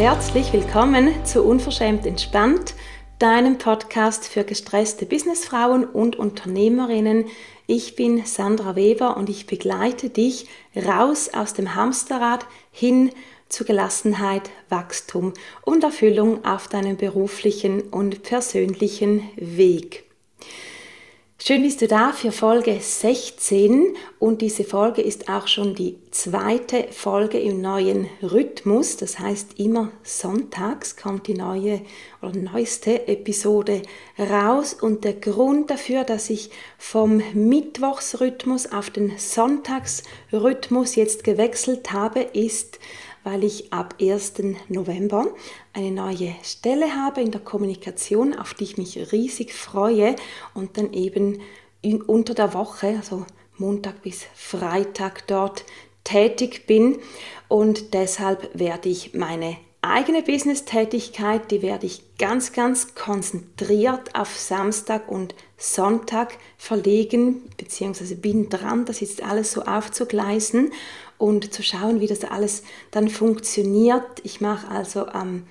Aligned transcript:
herzlich 0.00 0.50
willkommen 0.54 1.26
zu 1.26 1.42
Unverschämt 1.42 2.06
Entspannt, 2.06 2.72
deinem 3.18 3.58
Podcast 3.58 4.26
für 4.26 4.44
gestresste 4.44 5.04
Businessfrauen 5.04 5.84
und 5.84 6.16
Unternehmerinnen. 6.16 7.26
Ich 7.66 7.96
bin 7.96 8.24
Sandra 8.24 8.76
Weber 8.76 9.18
und 9.18 9.28
ich 9.28 9.46
begleite 9.46 10.08
dich 10.08 10.46
raus 10.74 11.28
aus 11.34 11.52
dem 11.52 11.74
Hamsterrad 11.74 12.46
hin 12.72 13.10
zu 13.50 13.66
Gelassenheit, 13.66 14.48
Wachstum 14.70 15.34
und 15.66 15.84
Erfüllung 15.84 16.46
auf 16.46 16.68
deinem 16.68 16.96
beruflichen 16.96 17.82
und 17.82 18.22
persönlichen 18.22 19.28
Weg. 19.36 20.09
Schön 21.42 21.62
bist 21.62 21.80
du 21.80 21.88
da 21.88 22.12
für 22.12 22.32
Folge 22.32 22.78
16 22.78 23.96
und 24.18 24.42
diese 24.42 24.62
Folge 24.62 25.00
ist 25.00 25.30
auch 25.30 25.46
schon 25.48 25.74
die 25.74 25.96
zweite 26.10 26.88
Folge 26.90 27.40
im 27.40 27.62
neuen 27.62 28.10
Rhythmus. 28.22 28.98
Das 28.98 29.18
heißt, 29.18 29.58
immer 29.58 29.90
sonntags 30.02 30.98
kommt 30.98 31.28
die 31.28 31.34
neue 31.34 31.80
oder 32.20 32.36
neueste 32.36 33.08
Episode 33.08 33.80
raus 34.18 34.74
und 34.74 35.04
der 35.04 35.14
Grund 35.14 35.70
dafür, 35.70 36.04
dass 36.04 36.28
ich 36.28 36.50
vom 36.76 37.22
Mittwochsrhythmus 37.32 38.70
auf 38.70 38.90
den 38.90 39.16
Sonntagsrhythmus 39.16 40.94
jetzt 40.94 41.24
gewechselt 41.24 41.90
habe, 41.90 42.20
ist, 42.20 42.78
weil 43.24 43.44
ich 43.44 43.72
ab 43.72 43.94
1. 44.00 44.34
November 44.68 45.28
eine 45.72 45.90
neue 45.90 46.34
Stelle 46.42 46.94
habe 46.96 47.20
in 47.20 47.30
der 47.30 47.40
Kommunikation, 47.40 48.36
auf 48.36 48.54
die 48.54 48.64
ich 48.64 48.78
mich 48.78 49.12
riesig 49.12 49.52
freue 49.52 50.16
und 50.54 50.76
dann 50.78 50.92
eben 50.92 51.40
unter 52.06 52.34
der 52.34 52.54
Woche, 52.54 52.88
also 52.96 53.26
Montag 53.56 54.02
bis 54.02 54.24
Freitag 54.34 55.26
dort 55.26 55.64
tätig 56.04 56.66
bin 56.66 56.98
und 57.48 57.94
deshalb 57.94 58.58
werde 58.58 58.88
ich 58.88 59.14
meine 59.14 59.56
eigene 59.82 60.22
Business-Tätigkeit, 60.22 61.50
die 61.50 61.62
werde 61.62 61.86
ich 61.86 62.02
ganz, 62.18 62.52
ganz 62.52 62.94
konzentriert 62.94 64.14
auf 64.14 64.36
Samstag 64.36 65.08
und 65.08 65.34
Sonntag 65.56 66.36
verlegen, 66.58 67.42
beziehungsweise 67.56 68.16
bin 68.16 68.48
dran, 68.50 68.84
das 68.84 69.00
jetzt 69.00 69.22
alles 69.22 69.52
so 69.52 69.62
aufzugleisen 69.62 70.72
und 71.20 71.52
zu 71.52 71.62
schauen, 71.62 72.00
wie 72.00 72.06
das 72.06 72.24
alles 72.24 72.62
dann 72.90 73.08
funktioniert. 73.08 74.20
Ich 74.24 74.40
mache 74.40 74.68
also 74.68 75.06
am 75.06 75.46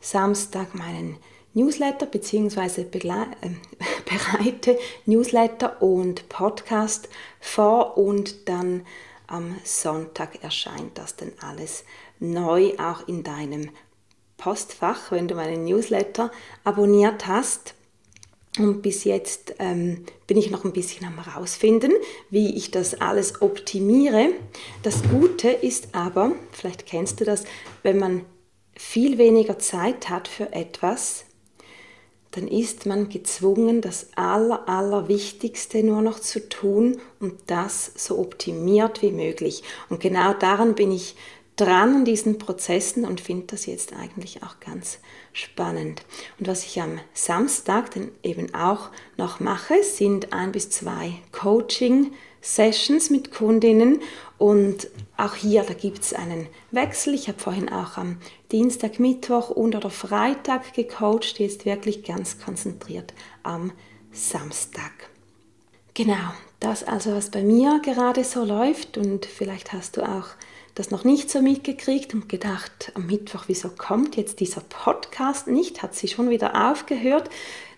Samstag 0.00 0.74
meinen 0.74 1.18
Newsletter 1.52 2.06
bzw. 2.06 2.82
Äh, 2.82 2.86
bereite 4.04 4.78
Newsletter 5.06 5.82
und 5.82 6.28
Podcast 6.28 7.08
vor 7.40 7.98
und 7.98 8.48
dann 8.48 8.86
am 9.26 9.56
Sonntag 9.64 10.42
erscheint 10.42 10.98
das 10.98 11.16
dann 11.16 11.32
alles 11.40 11.84
neu 12.18 12.72
auch 12.78 13.06
in 13.06 13.22
deinem 13.22 13.70
Postfach, 14.36 15.10
wenn 15.10 15.28
du 15.28 15.34
meinen 15.34 15.64
Newsletter 15.64 16.30
abonniert 16.64 17.26
hast. 17.26 17.74
Und 18.58 18.82
bis 18.82 19.04
jetzt 19.04 19.54
ähm, 19.60 20.04
bin 20.26 20.36
ich 20.36 20.50
noch 20.50 20.64
ein 20.64 20.72
bisschen 20.72 21.06
am 21.06 21.24
herausfinden, 21.24 21.92
wie 22.30 22.56
ich 22.56 22.70
das 22.72 23.00
alles 23.00 23.42
optimiere. 23.42 24.30
Das 24.82 25.02
Gute 25.04 25.48
ist 25.48 25.94
aber, 25.94 26.32
vielleicht 26.50 26.86
kennst 26.86 27.20
du 27.20 27.24
das, 27.24 27.44
wenn 27.82 27.98
man 27.98 28.24
viel 28.74 29.18
weniger 29.18 29.58
Zeit 29.58 30.08
hat 30.08 30.26
für 30.26 30.52
etwas, 30.52 31.26
dann 32.32 32.46
ist 32.48 32.86
man 32.86 33.08
gezwungen, 33.08 33.80
das 33.80 34.08
Aller, 34.14 34.68
Allerwichtigste 34.68 35.82
nur 35.82 36.00
noch 36.00 36.20
zu 36.20 36.48
tun 36.48 37.00
und 37.18 37.34
das 37.46 37.92
so 37.96 38.18
optimiert 38.18 39.02
wie 39.02 39.10
möglich. 39.10 39.62
Und 39.88 40.00
genau 40.00 40.32
daran 40.34 40.74
bin 40.74 40.92
ich 40.92 41.16
dran 41.60 41.96
an 41.96 42.04
diesen 42.04 42.38
Prozessen 42.38 43.04
und 43.04 43.20
finde 43.20 43.46
das 43.48 43.66
jetzt 43.66 43.92
eigentlich 43.92 44.42
auch 44.42 44.60
ganz 44.60 44.98
spannend. 45.32 46.02
Und 46.38 46.48
was 46.48 46.64
ich 46.64 46.80
am 46.80 46.98
Samstag 47.12 47.90
dann 47.92 48.10
eben 48.22 48.54
auch 48.54 48.90
noch 49.16 49.40
mache, 49.40 49.82
sind 49.82 50.32
ein 50.32 50.52
bis 50.52 50.70
zwei 50.70 51.12
Coaching-Sessions 51.32 53.10
mit 53.10 53.32
Kundinnen 53.32 54.00
und 54.38 54.88
auch 55.16 55.34
hier, 55.34 55.62
da 55.64 55.74
gibt 55.74 56.00
es 56.00 56.14
einen 56.14 56.46
Wechsel. 56.70 57.12
Ich 57.12 57.28
habe 57.28 57.38
vorhin 57.38 57.68
auch 57.68 57.98
am 57.98 58.16
Dienstag, 58.52 58.98
Mittwoch 58.98 59.50
und 59.50 59.74
oder 59.74 59.90
Freitag 59.90 60.72
gecoacht, 60.72 61.38
jetzt 61.38 61.66
wirklich 61.66 62.04
ganz 62.04 62.40
konzentriert 62.40 63.12
am 63.42 63.72
Samstag. 64.12 65.10
Genau, 65.92 66.32
das 66.60 66.84
also, 66.84 67.14
was 67.14 67.30
bei 67.30 67.42
mir 67.42 67.80
gerade 67.84 68.24
so 68.24 68.44
läuft 68.44 68.96
und 68.96 69.26
vielleicht 69.26 69.72
hast 69.72 69.96
du 69.96 70.02
auch 70.02 70.28
das 70.74 70.90
noch 70.90 71.04
nicht 71.04 71.30
so 71.30 71.42
mitgekriegt 71.42 72.14
und 72.14 72.28
gedacht, 72.28 72.92
am 72.94 73.06
Mittwoch, 73.06 73.44
wieso 73.46 73.68
kommt 73.68 74.16
jetzt 74.16 74.40
dieser 74.40 74.60
Podcast 74.60 75.46
nicht? 75.46 75.82
Hat 75.82 75.94
sie 75.94 76.08
schon 76.08 76.30
wieder 76.30 76.70
aufgehört? 76.70 77.28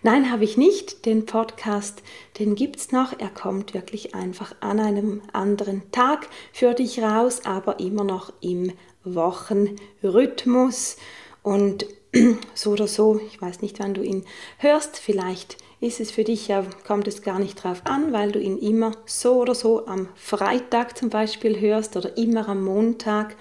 Nein, 0.01 0.31
habe 0.31 0.43
ich 0.43 0.57
nicht. 0.57 1.05
Den 1.05 1.25
Podcast, 1.25 2.03
den 2.39 2.55
gibt 2.55 2.77
es 2.77 2.91
noch. 2.91 3.19
Er 3.19 3.29
kommt 3.29 3.73
wirklich 3.73 4.13
einfach 4.15 4.55
an 4.59 4.79
einem 4.79 5.21
anderen 5.31 5.91
Tag 5.91 6.27
für 6.51 6.73
dich 6.73 7.01
raus, 7.01 7.41
aber 7.45 7.79
immer 7.79 8.03
noch 8.03 8.33
im 8.41 8.73
Wochenrhythmus. 9.03 10.97
Und 11.41 11.85
so 12.53 12.71
oder 12.71 12.87
so, 12.87 13.19
ich 13.27 13.41
weiß 13.41 13.61
nicht, 13.61 13.79
wann 13.79 13.93
du 13.93 14.01
ihn 14.01 14.25
hörst, 14.57 14.97
vielleicht 14.97 15.57
ist 15.83 15.99
es 15.99 16.11
für 16.11 16.23
dich 16.23 16.47
ja, 16.47 16.65
kommt 16.87 17.07
es 17.07 17.21
gar 17.21 17.39
nicht 17.39 17.63
drauf 17.63 17.81
an, 17.83 18.13
weil 18.13 18.31
du 18.31 18.39
ihn 18.39 18.57
immer 18.57 18.91
so 19.05 19.41
oder 19.41 19.53
so 19.53 19.85
am 19.85 20.07
Freitag 20.15 20.97
zum 20.97 21.09
Beispiel 21.09 21.59
hörst 21.59 21.97
oder 21.97 22.17
immer 22.17 22.47
am 22.47 22.63
Montag. 22.63 23.35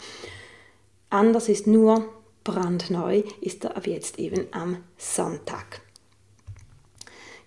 Anders 1.09 1.49
ist 1.49 1.67
nur 1.67 2.05
brandneu, 2.45 3.23
ist 3.41 3.65
er 3.65 3.77
ab 3.77 3.87
jetzt 3.87 4.19
eben 4.19 4.47
am 4.51 4.79
Sonntag. 4.97 5.81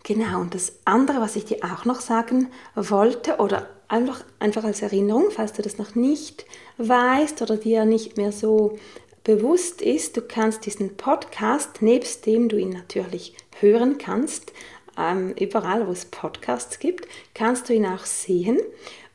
Genau, 0.03 0.39
und 0.39 0.53
das 0.53 0.73
andere, 0.85 1.19
was 1.19 1.35
ich 1.35 1.45
dir 1.45 1.57
auch 1.63 1.84
noch 1.85 2.00
sagen 2.00 2.50
wollte, 2.75 3.38
oder 3.38 3.67
einfach, 3.88 4.23
einfach 4.39 4.63
als 4.63 4.81
Erinnerung, 4.81 5.25
falls 5.31 5.53
du 5.53 5.61
das 5.61 5.78
noch 5.78 5.95
nicht 5.95 6.45
weißt 6.78 7.41
oder 7.41 7.57
dir 7.57 7.85
nicht 7.85 8.16
mehr 8.16 8.31
so 8.31 8.78
bewusst 9.23 9.81
ist, 9.81 10.16
du 10.16 10.22
kannst 10.22 10.66
diesen 10.67 10.95
Podcast, 10.95 11.81
nebst 11.81 12.28
dem 12.28 12.47
du 12.47 12.57
ihn 12.57 12.69
natürlich 12.69 13.35
hören 13.59 13.97
kannst, 13.97 14.53
ähm, 14.97 15.33
überall, 15.39 15.88
wo 15.88 15.91
es 15.91 16.06
Podcasts 16.06 16.79
gibt, 16.79 17.07
kannst 17.33 17.69
du 17.69 17.73
ihn 17.73 17.85
auch 17.85 18.06
sehen. 18.06 18.59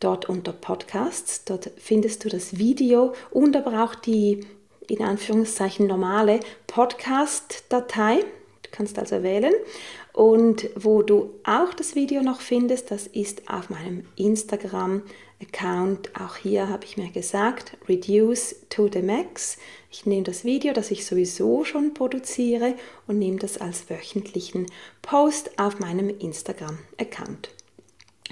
Dort 0.00 0.28
unter 0.28 0.52
Podcasts, 0.52 1.44
dort 1.44 1.70
findest 1.78 2.24
du 2.24 2.28
das 2.28 2.58
Video 2.58 3.14
und 3.30 3.56
aber 3.56 3.82
auch 3.82 3.94
die 3.94 4.46
in 4.88 5.02
Anführungszeichen 5.02 5.86
normale 5.86 6.40
Podcast-Datei. 6.66 8.20
Du 8.62 8.70
kannst 8.70 8.98
also 8.98 9.22
wählen. 9.22 9.54
Und 10.12 10.68
wo 10.76 11.02
du 11.02 11.30
auch 11.44 11.74
das 11.74 11.94
Video 11.94 12.22
noch 12.22 12.40
findest, 12.40 12.90
das 12.90 13.06
ist 13.06 13.50
auf 13.50 13.70
meinem 13.70 14.06
Instagram 14.16 15.02
Account. 15.42 16.10
Auch 16.18 16.36
hier 16.36 16.68
habe 16.68 16.84
ich 16.84 16.96
mir 16.96 17.10
gesagt, 17.10 17.76
reduce 17.88 18.56
to 18.68 18.88
the 18.92 19.02
max. 19.02 19.58
Ich 19.90 20.06
nehme 20.06 20.24
das 20.24 20.44
Video, 20.44 20.72
das 20.72 20.90
ich 20.90 21.04
sowieso 21.04 21.64
schon 21.64 21.94
produziere 21.94 22.74
und 23.06 23.18
nehme 23.18 23.38
das 23.38 23.58
als 23.58 23.88
wöchentlichen 23.90 24.66
Post 25.02 25.58
auf 25.58 25.78
meinem 25.78 26.08
Instagram-Account. 26.08 27.50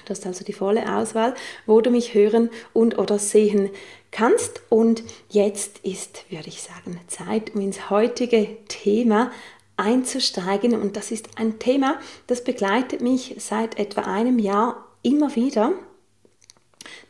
Das 0.07 0.21
ist 0.21 0.27
also 0.27 0.45
die 0.45 0.53
volle 0.53 0.97
Auswahl, 0.97 1.35
wo 1.67 1.81
du 1.81 1.91
mich 1.91 2.15
hören 2.15 2.51
und 2.73 2.99
oder 2.99 3.19
sehen 3.19 3.71
kannst. 4.11 4.63
Und 4.69 5.03
jetzt 5.31 5.79
ist, 5.79 6.31
würde 6.31 6.49
ich 6.49 6.63
sagen, 6.63 7.01
Zeit, 7.07 7.55
um 7.55 7.61
ins 7.61 7.91
heutige 7.91 8.49
Thema 8.69 9.31
einzusteigen. 9.77 10.81
Und 10.81 10.97
das 10.97 11.11
ist 11.11 11.39
ein 11.39 11.59
Thema, 11.59 11.99
das 12.27 12.45
begleitet 12.45 13.01
mich 13.01 13.37
seit 13.39 13.79
etwa 13.79 14.03
einem 14.03 14.39
Jahr 14.39 14.89
immer 15.03 15.35
wieder. 15.37 15.73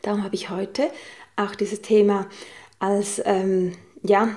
Darum 0.01 0.23
habe 0.23 0.35
ich 0.35 0.49
heute 0.49 0.89
auch 1.35 1.55
dieses 1.55 1.81
Thema 1.81 2.27
als, 2.79 3.21
ähm, 3.25 3.73
ja, 4.03 4.35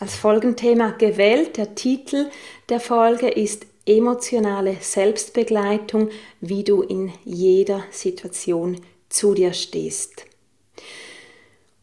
als 0.00 0.16
Folgenthema 0.16 0.90
gewählt. 0.90 1.56
Der 1.56 1.74
Titel 1.74 2.30
der 2.68 2.80
Folge 2.80 3.28
ist 3.28 3.66
Emotionale 3.88 4.78
Selbstbegleitung, 4.80 6.10
wie 6.40 6.64
du 6.64 6.82
in 6.82 7.12
jeder 7.24 7.84
Situation 7.90 8.80
zu 9.08 9.34
dir 9.34 9.52
stehst. 9.52 10.26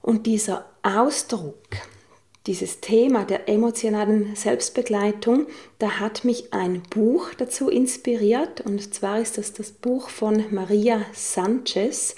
Und 0.02 0.26
dieser 0.26 0.66
Ausdruck, 0.84 1.64
dieses 2.46 2.82
Thema 2.82 3.24
der 3.24 3.48
emotionalen 3.48 4.36
Selbstbegleitung, 4.36 5.48
da 5.80 6.02
hat 6.02 6.26
mich 6.26 6.52
ein 6.54 6.84
Buch 6.90 7.30
dazu 7.38 7.70
inspiriert. 7.70 8.60
Und 8.60 8.94
zwar 8.94 9.22
ist 9.22 9.38
das 9.38 9.54
das 9.54 9.72
Buch 9.72 10.10
von 10.10 10.44
Maria 10.52 11.06
Sanchez. 11.14 12.16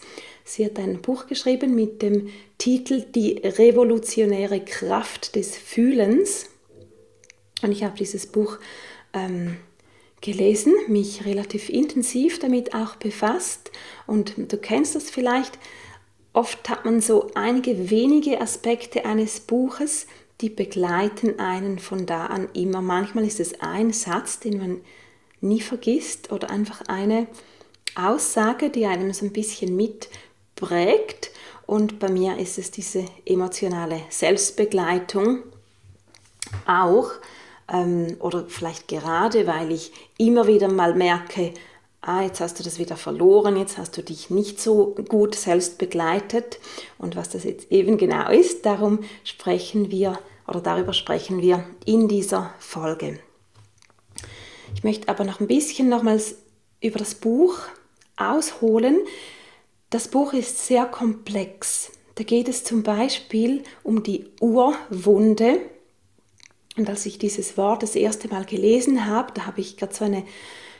Sie 0.47 0.63
hat 0.63 0.77
ein 0.77 1.01
Buch 1.01 1.25
geschrieben 1.25 1.73
mit 1.73 2.03
dem 2.03 2.29
Titel 2.59 3.01
Die 3.01 3.39
revolutionäre 3.43 4.63
Kraft 4.63 5.35
des 5.35 5.57
Fühlens. 5.57 6.45
Und 7.63 7.71
ich 7.71 7.83
habe 7.83 7.97
dieses 7.97 8.27
Buch 8.27 8.59
ähm, 9.13 9.57
gelesen, 10.21 10.73
mich 10.87 11.25
relativ 11.25 11.69
intensiv 11.69 12.37
damit 12.39 12.75
auch 12.75 12.95
befasst 12.95 13.71
und 14.07 14.33
du 14.37 14.57
kennst 14.57 14.95
das 14.95 15.09
vielleicht. 15.09 15.57
Oft 16.31 16.69
hat 16.69 16.85
man 16.85 17.01
so 17.01 17.31
einige 17.33 17.89
wenige 17.89 18.41
Aspekte 18.41 19.05
eines 19.05 19.39
Buches, 19.39 20.05
die 20.41 20.49
begleiten 20.49 21.39
einen 21.39 21.79
von 21.79 22.05
da 22.05 22.25
an 22.25 22.49
immer. 22.53 22.81
Manchmal 22.81 23.25
ist 23.25 23.39
es 23.39 23.61
ein 23.61 23.93
Satz, 23.93 24.39
den 24.39 24.57
man 24.57 24.81
nie 25.41 25.61
vergisst 25.61 26.31
oder 26.31 26.49
einfach 26.49 26.81
eine 26.87 27.27
Aussage, 27.95 28.69
die 28.69 28.85
einem 28.85 29.13
so 29.13 29.25
ein 29.25 29.31
bisschen 29.31 29.75
mitprägt. 30.55 31.31
Und 31.65 31.99
bei 31.99 32.09
mir 32.09 32.37
ist 32.37 32.57
es 32.57 32.71
diese 32.71 33.05
emotionale 33.25 34.01
Selbstbegleitung 34.09 35.43
auch. 36.67 37.11
Ähm, 37.71 38.17
oder 38.19 38.45
vielleicht 38.47 38.87
gerade, 38.87 39.47
weil 39.47 39.71
ich 39.71 39.91
immer 40.17 40.45
wieder 40.45 40.71
mal 40.71 40.93
merke, 40.93 41.53
ah, 42.01 42.21
jetzt 42.21 42.39
hast 42.39 42.59
du 42.59 42.63
das 42.63 42.77
wieder 42.77 42.95
verloren, 42.95 43.57
jetzt 43.57 43.79
hast 43.79 43.97
du 43.97 44.03
dich 44.03 44.29
nicht 44.29 44.61
so 44.61 44.95
gut 45.09 45.33
selbst 45.33 45.79
begleitet. 45.79 46.59
Und 46.99 47.15
was 47.15 47.29
das 47.29 47.43
jetzt 47.43 47.71
eben 47.71 47.97
genau 47.97 48.29
ist, 48.29 48.65
darum 48.67 48.99
sprechen 49.23 49.89
wir 49.89 50.19
oder 50.47 50.61
darüber 50.61 50.93
sprechen 50.93 51.41
wir 51.41 51.65
in 51.85 52.07
dieser 52.07 52.53
Folge. 52.59 53.19
Ich 54.75 54.83
möchte 54.83 55.09
aber 55.09 55.23
noch 55.23 55.39
ein 55.39 55.47
bisschen 55.47 55.89
nochmals 55.89 56.35
über 56.81 56.99
das 56.99 57.15
Buch 57.15 57.57
ausholen. 58.17 58.99
Das 59.89 60.07
Buch 60.07 60.33
ist 60.33 60.65
sehr 60.65 60.85
komplex. 60.85 61.91
Da 62.15 62.23
geht 62.23 62.47
es 62.47 62.63
zum 62.63 62.83
Beispiel 62.83 63.63
um 63.83 64.03
die 64.03 64.25
Urwunde. 64.39 65.59
Und 66.77 66.89
als 66.89 67.05
ich 67.05 67.17
dieses 67.19 67.57
Wort 67.57 67.83
das 67.83 67.95
erste 67.95 68.27
Mal 68.27 68.45
gelesen 68.45 69.05
habe, 69.05 69.31
da 69.33 69.45
habe 69.45 69.61
ich 69.61 69.77
gerade 69.77 69.93
so 69.93 70.05
eine 70.05 70.23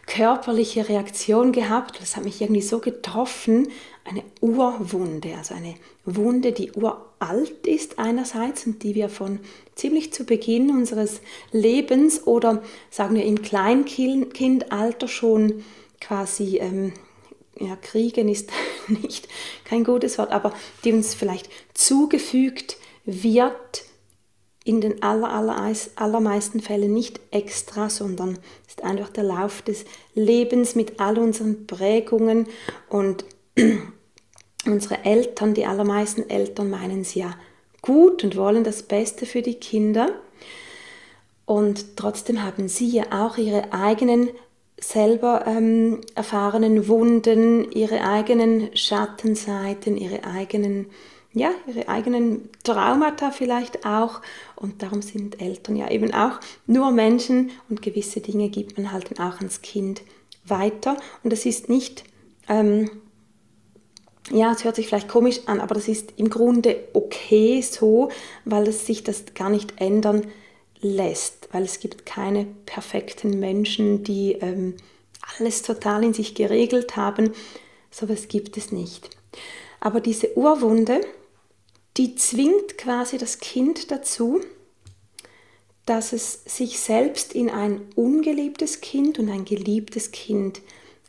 körperliche 0.08 0.88
Reaktion 0.88 1.52
gehabt. 1.52 2.00
Das 2.02 2.16
hat 2.16 2.24
mich 2.24 2.42
irgendwie 2.42 2.62
so 2.62 2.80
getroffen. 2.80 3.70
Eine 4.04 4.24
Urwunde, 4.40 5.36
also 5.36 5.56
eine 5.56 5.76
Wunde, 6.06 6.52
die 6.52 6.72
uralt 6.74 7.66
ist 7.66 7.98
einerseits 7.98 8.68
und 8.68 8.84
die 8.84 8.94
wir 8.94 9.10
von 9.10 9.40
ziemlich 9.74 10.14
zu 10.14 10.26
Beginn 10.26 10.70
unseres 10.70 11.22
Lebens 11.52 12.28
oder 12.28 12.62
sagen 12.92 13.16
wir 13.16 13.26
im 13.26 13.42
Kleinkindalter 13.42 15.08
schon 15.08 15.64
quasi 16.00 16.58
ähm, 16.58 16.94
ja, 17.60 17.76
kriegen 17.76 18.30
ist 18.30 18.52
nicht 18.88 19.28
kein 19.64 19.84
gutes 19.84 20.18
Wort, 20.18 20.32
aber 20.32 20.54
die 20.84 20.94
uns 20.94 21.14
vielleicht 21.14 21.50
zugefügt 21.74 22.78
wird 23.06 23.84
in 24.64 24.82
den 24.82 25.04
aller, 25.04 25.32
aller, 25.32 25.74
allermeisten 25.96 26.60
Fällen 26.60 26.94
nicht 26.94 27.20
extra, 27.30 27.90
sondern 27.90 28.40
ist 28.68 28.84
einfach 28.84 29.10
der 29.10 29.24
Lauf 29.24 29.62
des 29.62 29.86
Lebens 30.16 30.76
mit 30.76 31.00
all 31.00 31.20
unseren 31.20 31.68
Prägungen 31.68 32.48
und 32.90 33.26
unsere 34.66 35.06
Eltern, 35.06 35.54
die 35.54 35.68
allermeisten 35.68 36.30
Eltern 36.30 36.72
meinen 36.72 37.02
es 37.02 37.14
ja 37.14 37.36
gut 37.84 38.24
und 38.24 38.36
wollen 38.36 38.64
das 38.64 38.82
Beste 38.82 39.28
für 39.28 39.44
die 39.44 39.56
Kinder. 39.56 40.10
Und 41.46 41.96
trotzdem 41.96 42.42
haben 42.44 42.68
sie 42.68 42.90
ja 42.90 43.04
auch 43.12 43.38
ihre 43.38 43.72
eigenen 43.72 44.30
selber 44.88 45.46
ähm, 45.48 46.02
erfahrenen 46.14 46.88
Wunden, 46.88 47.72
ihre 47.72 48.02
eigenen 48.02 48.76
Schattenseiten, 48.76 49.98
ihre 49.98 50.24
eigenen 50.24 50.88
ja, 51.38 51.52
ihre 51.68 51.90
eigenen 51.90 52.50
Traumata 52.64 53.30
vielleicht 53.30 53.86
auch. 53.86 54.22
Und 54.56 54.82
darum 54.82 55.02
sind 55.02 55.42
Eltern 55.42 55.76
ja 55.76 55.92
eben 55.92 56.14
auch 56.14 56.40
nur 56.66 56.92
Menschen 56.92 57.52
und 57.68 57.82
gewisse 57.82 58.22
Dinge 58.22 58.48
gibt 58.48 58.78
man 58.78 58.94
halt 58.94 59.12
dann 59.12 59.28
auch 59.28 59.40
ans 59.40 59.62
Kind 59.62 60.02
weiter. 60.46 60.96
Und 61.24 61.34
das 61.34 61.46
ist 61.46 61.68
nicht, 61.68 62.06
ähm, 62.48 62.90
ja, 64.32 64.54
es 64.54 64.64
hört 64.64 64.78
sich 64.78 64.88
vielleicht 64.88 65.10
komisch 65.10 65.42
an, 65.46 65.60
aber 65.60 65.76
das 65.76 65.90
ist 65.90 66.14
im 66.16 66.30
Grunde 66.30 66.78
okay 66.94 67.62
so, 67.62 68.10
weil 68.46 68.70
es 68.70 68.86
sich 68.86 69.04
das 69.04 69.26
gar 69.34 69.50
nicht 69.50 69.74
ändern 69.82 70.26
lässt, 70.82 71.50
weil 71.52 71.64
es 71.64 71.80
gibt 71.80 72.06
keine 72.06 72.46
perfekten 72.66 73.40
Menschen, 73.40 74.04
die 74.04 74.34
ähm, 74.34 74.76
alles 75.38 75.62
total 75.62 76.04
in 76.04 76.14
sich 76.14 76.36
geregelt 76.36 76.96
haben. 76.96 77.34
So 77.92 78.06
etwas 78.06 78.28
gibt 78.28 78.58
es 78.58 78.72
nicht. 78.72 79.10
Aber 79.80 80.02
diese 80.02 80.38
Urwunde, 80.38 81.02
die 81.98 82.16
zwingt 82.16 82.78
quasi 82.78 83.18
das 83.18 83.40
Kind 83.40 83.92
dazu, 83.92 84.42
dass 85.86 86.14
es 86.14 86.42
sich 86.46 86.80
selbst 86.80 87.34
in 87.34 87.50
ein 87.50 87.82
ungeliebtes 87.96 88.82
Kind 88.82 89.20
und 89.20 89.30
ein 89.30 89.46
geliebtes 89.46 90.12
Kind 90.12 90.62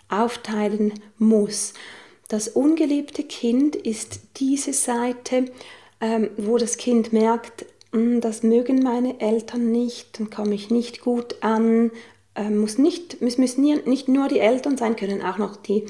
aufteilen 0.08 0.94
muss. 1.18 1.72
Das 2.28 2.48
ungeliebte 2.48 3.24
Kind 3.24 3.74
ist 3.74 4.20
diese 4.36 4.72
Seite, 4.72 5.46
ähm, 6.00 6.30
wo 6.36 6.58
das 6.58 6.76
Kind 6.76 7.12
merkt, 7.12 7.64
das 8.20 8.42
mögen 8.42 8.82
meine 8.82 9.20
Eltern 9.20 9.70
nicht, 9.70 10.18
dann 10.18 10.30
komme 10.30 10.54
ich 10.54 10.70
nicht 10.70 11.00
gut 11.00 11.36
an, 11.40 11.90
ähm, 12.34 12.58
muss 12.58 12.78
nicht, 12.78 13.20
es 13.20 13.38
müssen 13.38 13.62
nicht 13.62 14.08
nur 14.08 14.28
die 14.28 14.40
Eltern 14.40 14.76
sein, 14.76 14.96
können 14.96 15.22
auch 15.22 15.38
noch 15.38 15.56
die 15.56 15.86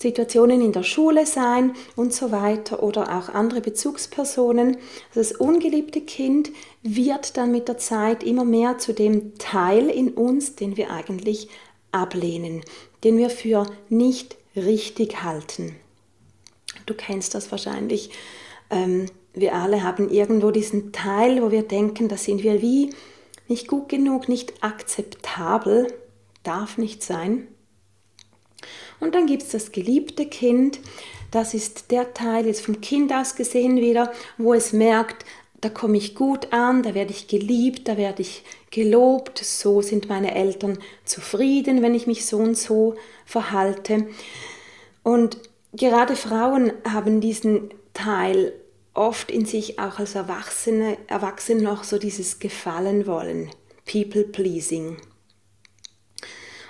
Situationen 0.00 0.62
in 0.62 0.72
der 0.72 0.82
Schule 0.82 1.26
sein 1.26 1.74
und 1.94 2.14
so 2.14 2.32
weiter 2.32 2.82
oder 2.82 3.18
auch 3.18 3.28
andere 3.28 3.60
Bezugspersonen. 3.60 4.76
Also 5.14 5.20
das 5.20 5.32
ungeliebte 5.32 6.00
Kind 6.00 6.50
wird 6.82 7.36
dann 7.36 7.50
mit 7.50 7.68
der 7.68 7.76
Zeit 7.76 8.22
immer 8.22 8.44
mehr 8.44 8.78
zu 8.78 8.94
dem 8.94 9.36
Teil 9.38 9.90
in 9.90 10.14
uns, 10.14 10.56
den 10.56 10.76
wir 10.78 10.90
eigentlich 10.90 11.48
ablehnen, 11.92 12.62
den 13.04 13.18
wir 13.18 13.28
für 13.28 13.66
nicht 13.90 14.36
richtig 14.56 15.22
halten. 15.22 15.76
Du 16.86 16.94
kennst 16.94 17.34
das 17.34 17.50
wahrscheinlich. 17.50 18.10
Ähm, 18.70 19.06
wir 19.32 19.54
alle 19.54 19.82
haben 19.82 20.10
irgendwo 20.10 20.50
diesen 20.50 20.92
Teil, 20.92 21.42
wo 21.42 21.50
wir 21.50 21.62
denken, 21.62 22.08
da 22.08 22.16
sind 22.16 22.42
wir 22.42 22.62
wie 22.62 22.90
nicht 23.48 23.68
gut 23.68 23.88
genug, 23.88 24.28
nicht 24.28 24.62
akzeptabel, 24.62 25.92
darf 26.42 26.78
nicht 26.78 27.02
sein. 27.02 27.48
Und 29.00 29.14
dann 29.14 29.26
gibt 29.26 29.42
es 29.42 29.50
das 29.50 29.72
geliebte 29.72 30.26
Kind. 30.26 30.80
Das 31.30 31.54
ist 31.54 31.90
der 31.90 32.12
Teil 32.12 32.46
jetzt 32.46 32.64
vom 32.64 32.80
Kind 32.80 33.12
aus 33.12 33.34
gesehen 33.34 33.76
wieder, 33.76 34.12
wo 34.36 34.52
es 34.52 34.72
merkt, 34.72 35.24
da 35.60 35.68
komme 35.68 35.98
ich 35.98 36.14
gut 36.14 36.52
an, 36.52 36.82
da 36.82 36.94
werde 36.94 37.12
ich 37.12 37.28
geliebt, 37.28 37.86
da 37.86 37.96
werde 37.96 38.22
ich 38.22 38.44
gelobt, 38.70 39.38
so 39.38 39.82
sind 39.82 40.08
meine 40.08 40.34
Eltern 40.34 40.78
zufrieden, 41.04 41.82
wenn 41.82 41.94
ich 41.94 42.06
mich 42.06 42.24
so 42.24 42.38
und 42.38 42.56
so 42.56 42.94
verhalte. 43.26 44.06
Und 45.02 45.38
gerade 45.72 46.16
Frauen 46.16 46.72
haben 46.90 47.20
diesen 47.20 47.70
Teil 47.92 48.52
oft 48.94 49.30
in 49.30 49.44
sich 49.44 49.78
auch 49.78 49.98
als 49.98 50.14
Erwachsene, 50.14 50.98
Erwachsene 51.06 51.62
noch 51.62 51.84
so 51.84 51.98
dieses 51.98 52.38
Gefallen 52.38 53.06
wollen, 53.06 53.50
People 53.90 54.24
Pleasing. 54.24 54.96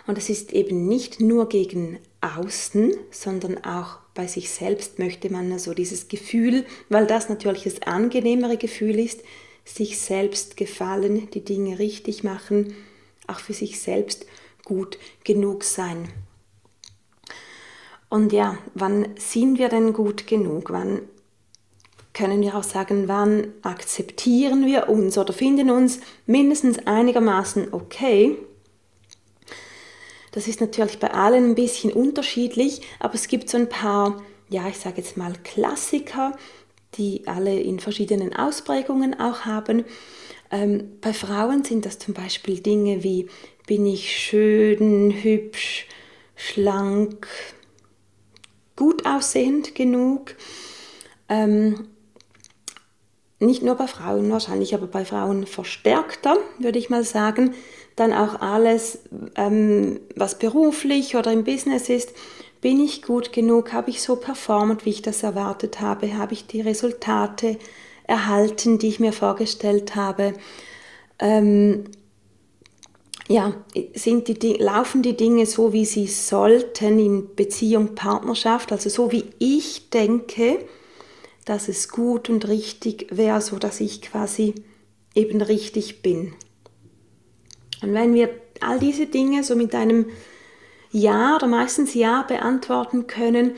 Und 0.06 0.18
es 0.18 0.28
ist 0.28 0.52
eben 0.52 0.86
nicht 0.86 1.20
nur 1.20 1.48
gegen 1.48 2.00
außen, 2.20 2.94
sondern 3.10 3.64
auch 3.64 3.98
bei 4.14 4.26
sich 4.26 4.50
selbst 4.50 4.98
möchte 4.98 5.30
man 5.30 5.58
so 5.58 5.72
dieses 5.72 6.08
Gefühl, 6.08 6.66
weil 6.88 7.06
das 7.06 7.28
natürlich 7.28 7.64
das 7.64 7.82
angenehmere 7.82 8.56
Gefühl 8.56 8.98
ist, 8.98 9.22
sich 9.64 9.98
selbst 9.98 10.56
gefallen, 10.56 11.30
die 11.30 11.44
Dinge 11.44 11.78
richtig 11.78 12.24
machen, 12.24 12.74
auch 13.26 13.38
für 13.38 13.52
sich 13.52 13.80
selbst 13.80 14.26
gut 14.64 14.98
genug 15.24 15.64
sein. 15.64 16.08
Und 18.08 18.32
ja, 18.32 18.58
wann 18.74 19.08
sind 19.16 19.58
wir 19.58 19.68
denn 19.68 19.92
gut 19.92 20.26
genug? 20.26 20.70
Wann 20.70 21.02
können 22.20 22.42
wir 22.42 22.54
auch 22.54 22.64
sagen, 22.64 23.08
wann 23.08 23.48
akzeptieren 23.62 24.66
wir 24.66 24.90
uns 24.90 25.16
oder 25.16 25.32
finden 25.32 25.70
uns 25.70 26.00
mindestens 26.26 26.78
einigermaßen 26.86 27.72
okay? 27.72 28.36
Das 30.30 30.46
ist 30.46 30.60
natürlich 30.60 30.98
bei 30.98 31.14
allen 31.14 31.52
ein 31.52 31.54
bisschen 31.54 31.90
unterschiedlich, 31.90 32.82
aber 32.98 33.14
es 33.14 33.26
gibt 33.26 33.48
so 33.48 33.56
ein 33.56 33.70
paar, 33.70 34.22
ja, 34.50 34.68
ich 34.68 34.76
sage 34.76 34.98
jetzt 34.98 35.16
mal 35.16 35.32
Klassiker, 35.44 36.36
die 36.96 37.22
alle 37.24 37.58
in 37.58 37.80
verschiedenen 37.80 38.36
Ausprägungen 38.36 39.18
auch 39.18 39.46
haben. 39.46 39.86
Ähm, 40.50 40.98
bei 41.00 41.14
Frauen 41.14 41.64
sind 41.64 41.86
das 41.86 41.98
zum 41.98 42.12
Beispiel 42.12 42.60
Dinge 42.60 43.02
wie, 43.02 43.30
bin 43.66 43.86
ich 43.86 44.14
schön, 44.14 45.10
hübsch, 45.22 45.86
schlank, 46.36 47.26
gut 48.76 49.06
aussehend 49.06 49.74
genug. 49.74 50.34
Ähm, 51.30 51.86
nicht 53.40 53.62
nur 53.62 53.74
bei 53.74 53.86
Frauen 53.86 54.30
wahrscheinlich, 54.30 54.74
aber 54.74 54.86
bei 54.86 55.04
Frauen 55.04 55.46
verstärkter, 55.46 56.36
würde 56.58 56.78
ich 56.78 56.90
mal 56.90 57.04
sagen. 57.04 57.54
Dann 57.96 58.12
auch 58.12 58.40
alles, 58.40 59.00
ähm, 59.34 60.00
was 60.14 60.38
beruflich 60.38 61.16
oder 61.16 61.32
im 61.32 61.44
Business 61.44 61.88
ist, 61.88 62.12
bin 62.60 62.80
ich 62.80 63.02
gut 63.02 63.32
genug, 63.32 63.72
habe 63.72 63.90
ich 63.90 64.02
so 64.02 64.16
performt, 64.16 64.84
wie 64.84 64.90
ich 64.90 65.02
das 65.02 65.22
erwartet 65.22 65.80
habe, 65.80 66.16
habe 66.16 66.34
ich 66.34 66.46
die 66.46 66.60
Resultate 66.60 67.58
erhalten, 68.04 68.78
die 68.78 68.88
ich 68.88 69.00
mir 69.00 69.12
vorgestellt 69.12 69.96
habe. 69.96 70.34
Ähm, 71.18 71.84
ja, 73.28 73.54
sind 73.94 74.42
die, 74.42 74.54
laufen 74.54 75.02
die 75.02 75.16
Dinge 75.16 75.46
so, 75.46 75.72
wie 75.72 75.84
sie 75.84 76.08
sollten 76.08 76.98
in 76.98 77.34
Beziehung, 77.36 77.94
Partnerschaft, 77.94 78.72
also 78.72 78.90
so 78.90 79.12
wie 79.12 79.24
ich 79.38 79.88
denke, 79.90 80.58
dass 81.50 81.66
es 81.66 81.88
gut 81.88 82.30
und 82.30 82.46
richtig 82.46 83.08
wäre, 83.10 83.40
so 83.40 83.58
dass 83.58 83.80
ich 83.80 84.02
quasi 84.02 84.54
eben 85.16 85.42
richtig 85.42 86.00
bin. 86.00 86.32
Und 87.82 87.92
wenn 87.92 88.14
wir 88.14 88.30
all 88.60 88.78
diese 88.78 89.06
Dinge 89.06 89.42
so 89.42 89.56
mit 89.56 89.74
einem 89.74 90.06
Ja 90.92 91.34
oder 91.34 91.48
meistens 91.48 91.94
Ja 91.94 92.22
beantworten 92.22 93.08
können, 93.08 93.56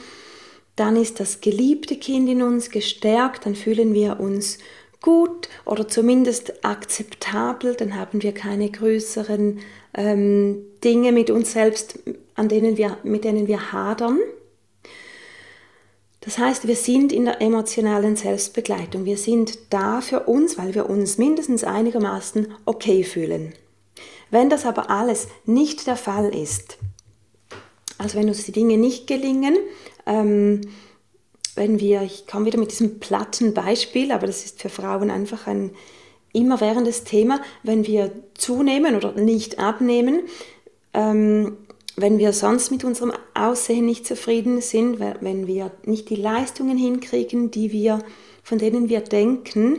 dann 0.74 0.96
ist 0.96 1.20
das 1.20 1.42
geliebte 1.42 1.96
Kind 1.96 2.30
in 2.30 2.40
uns 2.40 2.70
gestärkt, 2.70 3.44
dann 3.44 3.54
fühlen 3.54 3.92
wir 3.92 4.20
uns 4.20 4.56
gut 5.02 5.50
oder 5.66 5.86
zumindest 5.86 6.64
akzeptabel, 6.64 7.74
dann 7.74 7.94
haben 7.94 8.22
wir 8.22 8.32
keine 8.32 8.70
größeren 8.70 9.58
ähm, 9.92 10.62
Dinge 10.82 11.12
mit 11.12 11.28
uns 11.28 11.52
selbst, 11.52 11.98
an 12.36 12.48
denen 12.48 12.78
wir, 12.78 12.96
mit 13.02 13.24
denen 13.24 13.48
wir 13.48 13.70
hadern. 13.70 14.18
Das 16.22 16.38
heißt, 16.38 16.68
wir 16.68 16.76
sind 16.76 17.12
in 17.12 17.24
der 17.24 17.42
emotionalen 17.42 18.14
Selbstbegleitung. 18.14 19.04
Wir 19.04 19.18
sind 19.18 19.58
da 19.70 20.00
für 20.00 20.20
uns, 20.20 20.56
weil 20.56 20.74
wir 20.74 20.88
uns 20.88 21.18
mindestens 21.18 21.64
einigermaßen 21.64 22.54
okay 22.64 23.02
fühlen. 23.02 23.52
Wenn 24.30 24.48
das 24.48 24.64
aber 24.64 24.88
alles 24.88 25.26
nicht 25.44 25.86
der 25.86 25.96
Fall 25.96 26.34
ist, 26.34 26.78
also 27.98 28.16
wenn 28.16 28.28
uns 28.28 28.44
die 28.44 28.52
Dinge 28.52 28.78
nicht 28.78 29.06
gelingen, 29.06 29.56
ähm, 30.06 30.60
wenn 31.54 31.80
wir, 31.80 32.02
ich 32.02 32.26
komme 32.26 32.46
wieder 32.46 32.58
mit 32.58 32.70
diesem 32.70 33.00
platten 33.00 33.52
Beispiel, 33.52 34.12
aber 34.12 34.26
das 34.26 34.44
ist 34.44 34.62
für 34.62 34.70
Frauen 34.70 35.10
einfach 35.10 35.46
ein 35.46 35.72
immerwährendes 36.32 37.04
Thema, 37.04 37.42
wenn 37.62 37.86
wir 37.86 38.12
zunehmen 38.34 38.94
oder 38.94 39.12
nicht 39.12 39.58
abnehmen, 39.58 40.22
ähm, 40.94 41.58
wenn 41.96 42.18
wir 42.18 42.32
sonst 42.32 42.70
mit 42.70 42.84
unserem 42.84 43.12
Aussehen 43.34 43.86
nicht 43.86 44.06
zufrieden 44.06 44.60
sind, 44.60 44.98
wenn 44.98 45.46
wir 45.46 45.70
nicht 45.84 46.10
die 46.10 46.16
Leistungen 46.16 46.78
hinkriegen, 46.78 47.50
die 47.50 47.72
wir, 47.72 48.02
von 48.42 48.58
denen 48.58 48.88
wir 48.88 49.00
denken, 49.00 49.76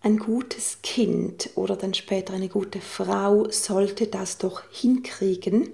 ein 0.00 0.18
gutes 0.18 0.78
Kind 0.82 1.50
oder 1.54 1.76
dann 1.76 1.94
später 1.94 2.34
eine 2.34 2.48
gute 2.48 2.80
Frau 2.80 3.48
sollte 3.50 4.08
das 4.08 4.38
doch 4.38 4.62
hinkriegen, 4.70 5.70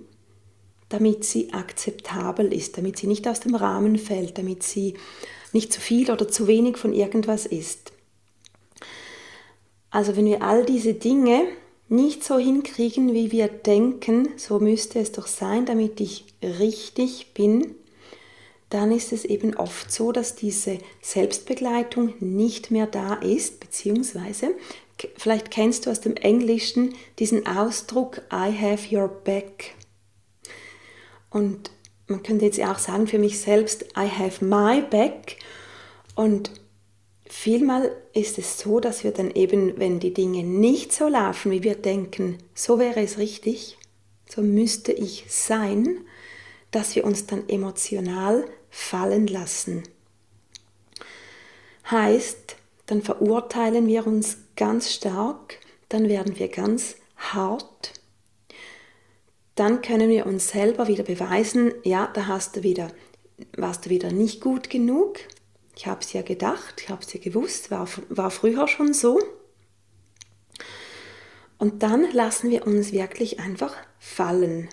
damit 0.91 1.25
sie 1.25 1.53
akzeptabel 1.53 2.53
ist, 2.53 2.77
damit 2.77 2.99
sie 2.99 3.07
nicht 3.07 3.27
aus 3.27 3.41
dem 3.41 3.55
Rahmen 3.55 3.97
fällt, 3.97 4.39
damit 4.39 4.63
sie 4.63 4.95
nicht 5.53 5.73
zu 5.73 5.81
viel 5.81 6.11
oder 6.11 6.29
zu 6.29 6.47
wenig 6.47 6.77
von 6.77 6.93
irgendwas 6.93 7.47
ist. 7.47 7.93
Also 9.91 10.17
wenn 10.17 10.27
wir 10.27 10.43
all 10.43 10.65
diese 10.67 10.95
Dinge 10.95 11.45
nicht 11.89 12.23
so 12.23 12.39
hinkriegen, 12.39 13.15
wie 13.15 13.33
wir 13.33 13.49
denken, 13.49 14.29
so 14.37 14.59
müsste 14.59 14.99
es 14.99 15.13
doch 15.13 15.27
sein, 15.27 15.67
damit 15.67 16.01
ich 16.01 16.25
richtig 16.43 17.33
bin, 17.35 17.75
dann 18.71 18.93
ist 18.93 19.13
es 19.13 19.25
eben 19.25 19.57
oft 19.57 19.91
so, 19.91 20.13
dass 20.13 20.35
diese 20.35 20.79
Selbstbegleitung 21.01 22.15
nicht 22.21 22.71
mehr 22.71 22.87
da 22.87 23.15
ist, 23.15 23.61
beziehungsweise 23.61 24.51
vielleicht 25.17 25.51
kennst 25.51 25.87
du 25.87 25.91
aus 25.91 26.01
dem 26.01 26.17
Englischen 26.17 26.95
diesen 27.19 27.47
Ausdruck 27.47 28.23
I 28.33 28.53
have 28.53 28.95
your 28.95 29.09
back. 29.09 29.75
Und 31.31 31.71
man 32.07 32.23
könnte 32.23 32.45
jetzt 32.45 32.61
auch 32.61 32.79
sagen 32.79 33.07
für 33.07 33.19
mich 33.19 33.39
selbst 33.39 33.85
I 33.97 34.09
have 34.09 34.45
my 34.45 34.83
back. 34.83 35.37
Und 36.15 36.51
Vielmal 37.29 37.95
ist 38.15 38.39
es 38.39 38.59
so, 38.59 38.81
dass 38.81 39.05
wir 39.05 39.11
dann 39.11 39.31
eben, 39.31 39.79
wenn 39.79 40.01
die 40.01 40.15
Dinge 40.15 40.43
nicht 40.43 40.93
so 40.93 41.09
laufen, 41.09 41.51
wie 41.53 41.63
wir 41.63 41.75
denken, 41.75 42.39
so 42.55 42.79
wäre 42.79 43.03
es 43.03 43.19
richtig, 43.19 43.77
so 44.29 44.41
müsste 44.41 44.93
ich 44.93 45.27
sein, 45.29 46.07
dass 46.71 46.97
wir 46.97 47.05
uns 47.05 47.27
dann 47.27 47.47
emotional 47.49 48.47
fallen 48.71 49.27
lassen. 49.27 49.83
Heißt, 51.91 52.57
dann 52.87 53.03
verurteilen 53.03 53.87
wir 53.87 54.07
uns 54.07 54.39
ganz 54.57 54.93
stark, 54.93 55.59
dann 55.91 56.09
werden 56.09 56.39
wir 56.39 56.49
ganz 56.49 56.97
hart, 57.17 57.93
dann 59.55 59.83
können 59.83 60.09
wir 60.09 60.27
uns 60.27 60.49
selber 60.49 60.89
wieder 60.89 61.05
beweisen, 61.05 61.73
ja, 61.83 62.11
da 62.15 62.27
hast 62.27 62.57
du 62.57 62.63
wieder, 62.63 62.89
warst 63.57 63.87
du 63.87 63.91
wieder 63.91 64.13
nicht 64.13 64.41
gut 64.41 64.71
genug, 64.71 65.19
ich 65.79 65.87
habe 65.87 66.01
es 66.01 66.13
ja 66.13 66.23
gedacht, 66.23 66.81
ich 66.83 66.89
habe 66.89 67.05
es 67.05 67.13
ja 67.13 67.21
gewusst, 67.21 67.71
war, 67.71 67.89
war 68.09 68.33
früher 68.33 68.67
schon 68.67 68.93
so. 68.93 69.21
Und 71.57 71.85
dann 71.85 72.11
lassen 72.11 72.51
wir 72.51 72.67
uns 72.67 72.91
wirklich 72.91 73.39
einfach 73.39 73.77
fallen. 74.01 74.69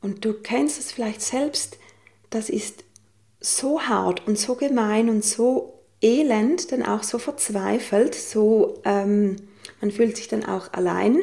Und 0.00 0.24
du 0.24 0.32
kennst 0.32 0.80
es 0.80 0.90
vielleicht 0.90 1.20
selbst, 1.20 1.76
das 2.30 2.48
ist 2.48 2.82
so 3.40 3.82
hart 3.82 4.26
und 4.26 4.38
so 4.38 4.54
gemein 4.54 5.10
und 5.10 5.22
so 5.22 5.82
elend, 6.00 6.72
dann 6.72 6.82
auch 6.82 7.02
so 7.02 7.18
verzweifelt, 7.18 8.14
so 8.14 8.80
ähm, 8.86 9.36
man 9.82 9.90
fühlt 9.90 10.16
sich 10.16 10.28
dann 10.28 10.46
auch 10.46 10.72
allein. 10.72 11.20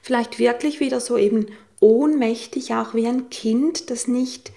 Vielleicht 0.00 0.38
wirklich 0.38 0.78
wieder 0.78 1.00
so 1.00 1.16
eben 1.16 1.46
ohnmächtig, 1.80 2.72
auch 2.74 2.94
wie 2.94 3.08
ein 3.08 3.30
Kind, 3.30 3.90
das 3.90 4.06
nicht 4.06 4.52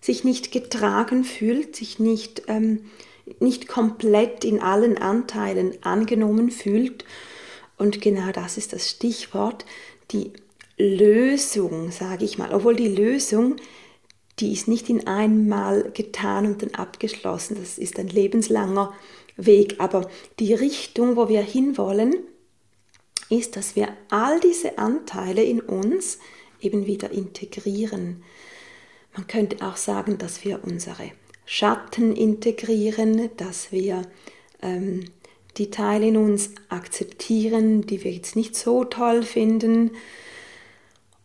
sich 0.00 0.24
nicht 0.24 0.52
getragen 0.52 1.24
fühlt, 1.24 1.76
sich 1.76 1.98
nicht, 1.98 2.42
ähm, 2.48 2.84
nicht 3.40 3.68
komplett 3.68 4.44
in 4.44 4.60
allen 4.60 4.98
Anteilen 4.98 5.74
angenommen 5.82 6.50
fühlt. 6.50 7.04
Und 7.76 8.00
genau 8.00 8.32
das 8.32 8.56
ist 8.56 8.72
das 8.72 8.88
Stichwort, 8.88 9.64
die 10.10 10.32
Lösung, 10.78 11.90
sage 11.90 12.24
ich 12.24 12.38
mal. 12.38 12.54
Obwohl 12.54 12.76
die 12.76 12.88
Lösung, 12.88 13.56
die 14.38 14.52
ist 14.52 14.68
nicht 14.68 14.88
in 14.88 15.06
einmal 15.06 15.90
getan 15.92 16.46
und 16.46 16.62
dann 16.62 16.74
abgeschlossen. 16.74 17.56
Das 17.58 17.78
ist 17.78 17.98
ein 17.98 18.08
lebenslanger 18.08 18.94
Weg. 19.36 19.76
Aber 19.78 20.08
die 20.38 20.54
Richtung, 20.54 21.16
wo 21.16 21.28
wir 21.28 21.42
hinwollen, 21.42 22.14
ist, 23.30 23.56
dass 23.56 23.76
wir 23.76 23.88
all 24.10 24.40
diese 24.40 24.78
Anteile 24.78 25.42
in 25.42 25.60
uns 25.60 26.18
eben 26.60 26.86
wieder 26.86 27.10
integrieren. 27.10 28.22
Man 29.14 29.26
könnte 29.26 29.66
auch 29.66 29.76
sagen, 29.76 30.18
dass 30.18 30.44
wir 30.44 30.60
unsere 30.64 31.10
Schatten 31.44 32.14
integrieren, 32.14 33.30
dass 33.36 33.72
wir 33.72 34.02
ähm, 34.62 35.06
die 35.56 35.70
Teile 35.70 36.08
in 36.08 36.16
uns 36.16 36.50
akzeptieren, 36.68 37.82
die 37.82 38.04
wir 38.04 38.12
jetzt 38.12 38.36
nicht 38.36 38.54
so 38.54 38.84
toll 38.84 39.22
finden. 39.22 39.92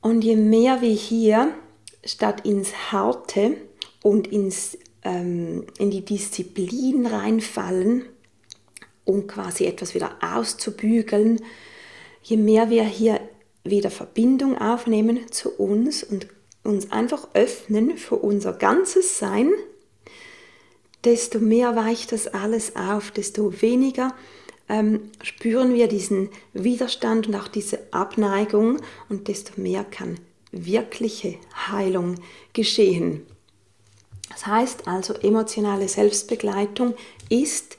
Und 0.01 0.23
je 0.23 0.35
mehr 0.35 0.81
wir 0.81 0.93
hier 0.93 1.53
statt 2.05 2.45
ins 2.45 2.91
Harte 2.91 3.57
und 4.01 4.27
ins, 4.27 4.77
ähm, 5.03 5.65
in 5.77 5.91
die 5.91 6.03
Disziplin 6.03 7.05
reinfallen, 7.05 8.05
um 9.05 9.27
quasi 9.27 9.65
etwas 9.65 9.93
wieder 9.93 10.17
auszubügeln, 10.21 11.41
je 12.21 12.37
mehr 12.37 12.69
wir 12.69 12.83
hier 12.83 13.19
wieder 13.63 13.91
Verbindung 13.91 14.57
aufnehmen 14.57 15.31
zu 15.31 15.51
uns 15.51 16.03
und 16.03 16.27
uns 16.63 16.91
einfach 16.91 17.27
öffnen 17.33 17.97
für 17.97 18.15
unser 18.15 18.53
ganzes 18.53 19.19
Sein, 19.19 19.51
desto 21.03 21.39
mehr 21.39 21.75
weicht 21.75 22.11
das 22.11 22.27
alles 22.27 22.75
auf, 22.75 23.11
desto 23.11 23.61
weniger 23.61 24.13
ähm, 24.69 25.11
spüren 25.21 25.73
wir 25.73 25.87
diesen 25.87 26.29
Widerstand 26.53 27.27
und 27.27 27.35
auch 27.35 27.47
diese 27.47 27.79
Abneigung 27.91 28.79
und 29.09 29.27
desto 29.27 29.59
mehr 29.59 29.83
kann 29.83 30.17
wirkliche 30.51 31.35
Heilung 31.69 32.15
geschehen. 32.53 33.25
Das 34.29 34.47
heißt 34.47 34.87
also, 34.87 35.13
emotionale 35.15 35.87
Selbstbegleitung 35.87 36.95
ist, 37.29 37.77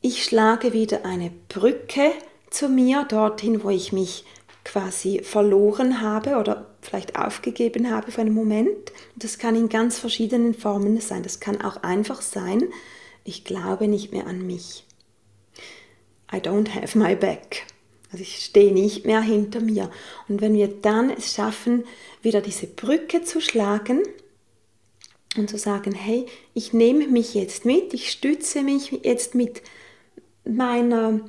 ich 0.00 0.24
schlage 0.24 0.72
wieder 0.72 1.04
eine 1.04 1.30
Brücke 1.48 2.12
zu 2.48 2.68
mir, 2.68 3.04
dorthin, 3.04 3.62
wo 3.62 3.70
ich 3.70 3.92
mich 3.92 4.24
quasi 4.64 5.22
verloren 5.22 6.00
habe 6.00 6.36
oder 6.36 6.70
vielleicht 6.80 7.16
aufgegeben 7.16 7.90
habe 7.90 8.12
für 8.12 8.20
einen 8.20 8.34
Moment. 8.34 8.92
Das 9.16 9.38
kann 9.38 9.56
in 9.56 9.68
ganz 9.68 9.98
verschiedenen 9.98 10.54
Formen 10.54 11.00
sein. 11.00 11.22
Das 11.22 11.40
kann 11.40 11.60
auch 11.60 11.82
einfach 11.82 12.22
sein, 12.22 12.64
ich 13.24 13.44
glaube 13.44 13.88
nicht 13.88 14.12
mehr 14.12 14.26
an 14.26 14.46
mich. 14.46 14.84
I 16.32 16.36
don't 16.36 16.74
have 16.74 16.96
my 16.96 17.14
back. 17.14 17.66
Also 18.12 18.22
ich 18.22 18.44
stehe 18.44 18.72
nicht 18.72 19.06
mehr 19.06 19.20
hinter 19.20 19.60
mir. 19.60 19.90
Und 20.28 20.40
wenn 20.40 20.54
wir 20.54 20.68
dann 20.68 21.10
es 21.10 21.34
schaffen, 21.34 21.84
wieder 22.22 22.40
diese 22.40 22.66
Brücke 22.66 23.22
zu 23.22 23.40
schlagen 23.40 24.02
und 25.36 25.48
zu 25.48 25.58
sagen, 25.58 25.92
hey, 25.92 26.26
ich 26.54 26.72
nehme 26.72 27.06
mich 27.06 27.34
jetzt 27.34 27.64
mit, 27.64 27.94
ich 27.94 28.10
stütze 28.10 28.62
mich 28.62 28.90
jetzt 29.04 29.34
mit 29.34 29.62
meiner 30.44 31.20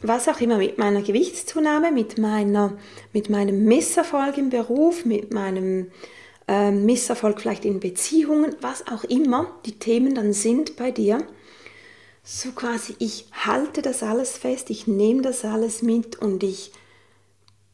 was 0.00 0.28
auch 0.28 0.40
immer 0.40 0.58
mit 0.58 0.78
meiner 0.78 1.02
Gewichtszunahme, 1.02 1.92
mit, 1.92 2.18
meiner, 2.18 2.76
mit 3.12 3.30
meinem 3.30 3.64
Misserfolg 3.64 4.38
im 4.38 4.50
Beruf, 4.50 5.04
mit 5.04 5.32
meinem 5.32 5.90
äh, 6.46 6.70
Misserfolg 6.70 7.40
vielleicht 7.40 7.64
in 7.64 7.80
Beziehungen, 7.80 8.54
was 8.60 8.86
auch 8.86 9.04
immer 9.04 9.58
die 9.66 9.78
Themen 9.78 10.14
dann 10.14 10.32
sind 10.32 10.76
bei 10.76 10.90
dir, 10.90 11.26
so 12.22 12.52
quasi, 12.52 12.94
ich 12.98 13.26
halte 13.32 13.80
das 13.82 14.02
alles 14.02 14.36
fest, 14.36 14.70
ich 14.70 14.86
nehme 14.86 15.22
das 15.22 15.44
alles 15.44 15.82
mit 15.82 16.16
und 16.16 16.42
ich 16.42 16.72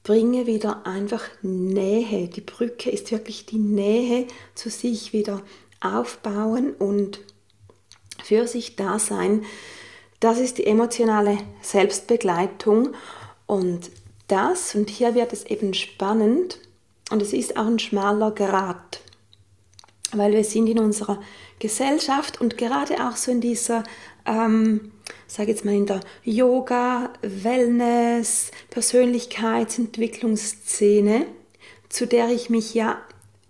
bringe 0.04 0.46
wieder 0.46 0.86
einfach 0.86 1.24
Nähe. 1.42 2.28
Die 2.28 2.40
Brücke 2.40 2.90
ist 2.90 3.10
wirklich 3.10 3.46
die 3.46 3.58
Nähe 3.58 4.28
zu 4.54 4.70
sich 4.70 5.12
wieder 5.12 5.42
aufbauen 5.80 6.72
und 6.74 7.20
für 8.22 8.46
sich 8.46 8.76
da 8.76 8.98
sein. 8.98 9.44
Das 10.24 10.38
ist 10.38 10.56
die 10.56 10.66
emotionale 10.66 11.36
Selbstbegleitung 11.60 12.94
und 13.44 13.90
das, 14.26 14.74
und 14.74 14.88
hier 14.88 15.14
wird 15.14 15.34
es 15.34 15.44
eben 15.44 15.74
spannend, 15.74 16.60
und 17.10 17.20
es 17.20 17.34
ist 17.34 17.58
auch 17.58 17.66
ein 17.66 17.78
schmaler 17.78 18.30
Grat, 18.30 19.02
weil 20.12 20.32
wir 20.32 20.44
sind 20.44 20.66
in 20.68 20.78
unserer 20.78 21.20
Gesellschaft 21.58 22.40
und 22.40 22.56
gerade 22.56 23.06
auch 23.06 23.16
so 23.16 23.32
in 23.32 23.42
dieser 23.42 23.84
ähm, 24.24 24.92
sage 25.26 25.50
jetzt 25.50 25.66
mal 25.66 25.74
in 25.74 25.84
der 25.84 26.00
Yoga, 26.22 27.12
Wellness, 27.20 28.50
Persönlichkeitsentwicklungsszene, 28.70 31.26
zu 31.90 32.06
der 32.06 32.30
ich 32.30 32.48
mich 32.48 32.72
ja 32.72 32.96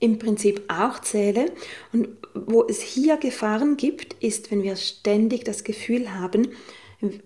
im 0.05 0.19
Prinzip 0.19 0.63
auch 0.69 1.01
zähle. 1.01 1.53
Und 1.93 2.09
wo 2.35 2.65
es 2.65 2.81
hier 2.81 3.17
Gefahren 3.17 3.77
gibt, 3.77 4.15
ist, 4.23 4.51
wenn 4.51 4.63
wir 4.63 4.77
ständig 4.77 5.45
das 5.45 5.65
Gefühl 5.65 6.15
haben, 6.15 6.49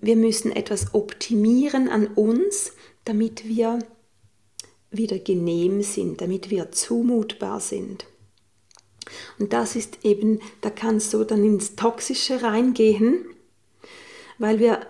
wir 0.01 0.17
müssen 0.17 0.51
etwas 0.51 0.95
optimieren 0.95 1.89
an 1.89 2.07
uns, 2.09 2.73
damit 3.05 3.47
wir 3.47 3.79
wieder 4.91 5.19
genehm 5.19 5.83
sind, 5.83 6.21
damit 6.21 6.51
wir 6.51 6.73
zumutbar 6.73 7.61
sind. 7.61 8.07
Und 9.39 9.53
das 9.53 9.77
ist 9.77 10.05
eben, 10.05 10.41
da 10.61 10.71
kannst 10.71 11.15
du 11.15 11.25
dann 11.25 11.45
ins 11.45 11.77
Toxische 11.77 12.43
reingehen 12.43 13.25
weil 14.39 14.59
wir 14.61 14.87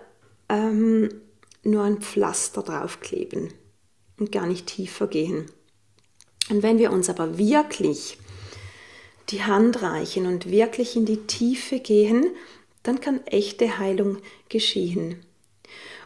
ähm, 0.47 1.09
nur 1.63 1.83
ein 1.83 2.01
Pflaster 2.01 2.63
draufkleben 2.63 3.53
und 4.17 4.31
gar 4.31 4.47
nicht 4.47 4.67
tiefer 4.67 5.07
gehen. 5.07 5.51
Und 6.49 6.63
wenn 6.63 6.79
wir 6.79 6.91
uns 6.91 7.09
aber 7.09 7.37
wirklich 7.37 8.17
die 9.29 9.43
Hand 9.43 9.81
reichen 9.81 10.25
und 10.25 10.49
wirklich 10.49 10.95
in 10.95 11.05
die 11.05 11.27
Tiefe 11.27 11.79
gehen, 11.79 12.27
dann 12.83 12.99
kann 12.99 13.25
echte 13.27 13.77
Heilung 13.77 14.17
geschehen. 14.49 15.23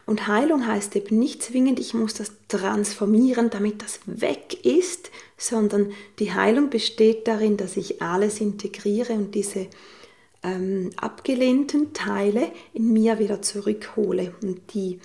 Und 0.06 0.26
Heilung 0.26 0.66
heißt 0.66 0.96
eben 0.96 1.18
nicht 1.18 1.42
zwingend, 1.42 1.80
ich 1.80 1.94
muss 1.94 2.12
das 2.12 2.32
transformieren, 2.48 3.48
damit 3.48 3.80
das 3.80 4.00
weg 4.04 4.64
ist, 4.64 5.10
sondern 5.38 5.92
die 6.18 6.32
Heilung 6.32 6.68
besteht 6.68 7.26
darin, 7.26 7.56
dass 7.56 7.78
ich 7.78 8.02
alles 8.02 8.40
integriere 8.40 9.14
und 9.14 9.34
diese 9.34 9.68
ähm, 10.42 10.90
abgelehnten 10.96 11.94
Teile 11.94 12.52
in 12.74 12.92
mir 12.92 13.18
wieder 13.18 13.40
zurückhole 13.40 14.34
und 14.42 14.74
die 14.74 15.00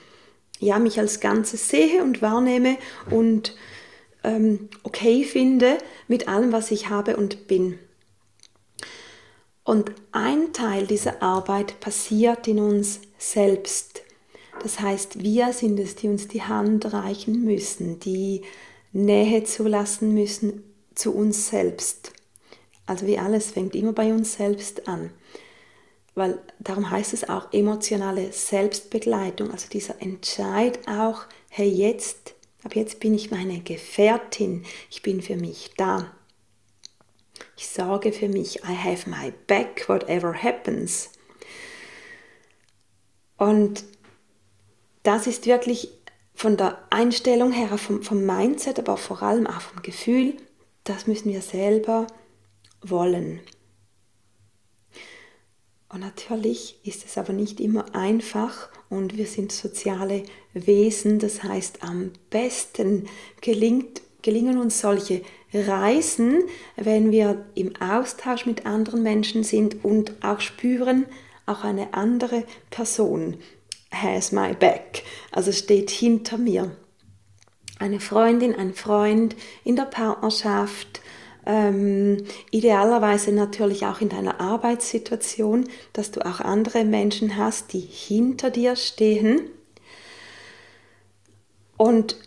ja 0.59 0.79
mich 0.79 0.99
als 0.99 1.21
Ganzes 1.21 1.69
sehe 1.69 2.03
und 2.03 2.21
wahrnehme 2.21 2.77
und 3.09 3.55
ähm, 4.23 4.69
okay 4.83 5.23
finde 5.23 5.77
mit 6.07 6.27
allem, 6.27 6.51
was 6.51 6.71
ich 6.71 6.89
habe 6.89 7.17
und 7.17 7.47
bin. 7.47 7.79
Und 9.63 9.91
ein 10.11 10.51
Teil 10.51 10.87
dieser 10.87 11.21
Arbeit 11.21 11.79
passiert 11.79 12.47
in 12.47 12.59
uns 12.59 13.01
selbst. 13.17 14.01
Das 14.63 14.79
heißt, 14.79 15.21
wir 15.21 15.53
sind 15.53 15.79
es, 15.79 15.95
die 15.95 16.07
uns 16.07 16.27
die 16.27 16.41
Hand 16.41 16.91
reichen 16.91 17.43
müssen, 17.43 17.99
die 17.99 18.41
Nähe 18.91 19.43
zulassen 19.43 20.13
müssen 20.13 20.63
zu 20.95 21.13
uns 21.13 21.49
selbst. 21.49 22.11
Also 22.85 23.05
wie 23.05 23.19
alles 23.19 23.51
fängt 23.51 23.75
immer 23.75 23.93
bei 23.93 24.11
uns 24.11 24.33
selbst 24.33 24.87
an. 24.87 25.11
Weil 26.15 26.39
darum 26.59 26.89
heißt 26.89 27.13
es 27.13 27.29
auch 27.29 27.53
emotionale 27.53 28.31
Selbstbegleitung, 28.31 29.51
also 29.51 29.69
dieser 29.69 30.01
Entscheid 30.01 30.79
auch, 30.87 31.25
hey 31.49 31.69
jetzt, 31.69 32.33
ab 32.63 32.75
jetzt 32.75 32.99
bin 32.99 33.13
ich 33.13 33.31
meine 33.31 33.61
Gefährtin, 33.61 34.65
ich 34.89 35.01
bin 35.01 35.21
für 35.21 35.35
mich 35.35 35.71
da. 35.77 36.13
Ich 37.55 37.67
sorge 37.67 38.11
für 38.11 38.27
mich, 38.27 38.63
I 38.63 38.75
have 38.75 39.09
my 39.09 39.33
back, 39.47 39.87
whatever 39.87 40.33
happens. 40.33 41.11
Und 43.37 43.85
das 45.03 45.27
ist 45.27 45.45
wirklich 45.45 45.89
von 46.33 46.57
der 46.57 46.85
Einstellung 46.89 47.51
her, 47.51 47.77
vom, 47.77 48.03
vom 48.03 48.25
Mindset, 48.25 48.79
aber 48.79 48.97
vor 48.97 49.23
allem 49.23 49.47
auch 49.47 49.61
vom 49.61 49.81
Gefühl, 49.81 50.37
das 50.83 51.07
müssen 51.07 51.31
wir 51.31 51.41
selber 51.41 52.07
wollen. 52.81 53.41
Und 55.89 56.01
natürlich 56.01 56.79
ist 56.85 57.05
es 57.05 57.17
aber 57.17 57.33
nicht 57.33 57.59
immer 57.59 57.95
einfach 57.95 58.69
und 58.89 59.17
wir 59.17 59.25
sind 59.25 59.51
soziale 59.51 60.23
Wesen. 60.53 61.19
Das 61.19 61.43
heißt, 61.43 61.83
am 61.83 62.11
besten 62.29 63.07
gelingt, 63.41 64.01
gelingen 64.21 64.57
uns 64.57 64.79
solche 64.79 65.21
Reisen, 65.53 66.43
wenn 66.75 67.11
wir 67.11 67.45
im 67.55 67.73
Austausch 67.81 68.45
mit 68.45 68.65
anderen 68.65 69.01
Menschen 69.03 69.43
sind 69.43 69.83
und 69.83 70.13
auch 70.23 70.39
spüren, 70.39 71.05
auch 71.45 71.63
eine 71.63 71.93
andere 71.93 72.43
Person 72.69 73.37
has 73.91 74.31
my 74.31 74.53
back, 74.53 75.03
also 75.31 75.51
steht 75.51 75.89
hinter 75.89 76.37
mir. 76.37 76.71
Eine 77.79 77.99
Freundin, 77.99 78.53
ein 78.53 78.73
Freund 78.73 79.35
in 79.63 79.75
der 79.75 79.85
Partnerschaft, 79.85 81.01
ähm, 81.45 82.25
idealerweise 82.51 83.31
natürlich 83.31 83.85
auch 83.85 84.01
in 84.01 84.09
deiner 84.09 84.39
Arbeitssituation, 84.39 85.67
dass 85.93 86.11
du 86.11 86.23
auch 86.23 86.41
andere 86.41 86.83
Menschen 86.83 87.37
hast, 87.37 87.73
die 87.73 87.79
hinter 87.79 88.51
dir 88.51 88.75
stehen. 88.75 89.49
Und 91.79 92.17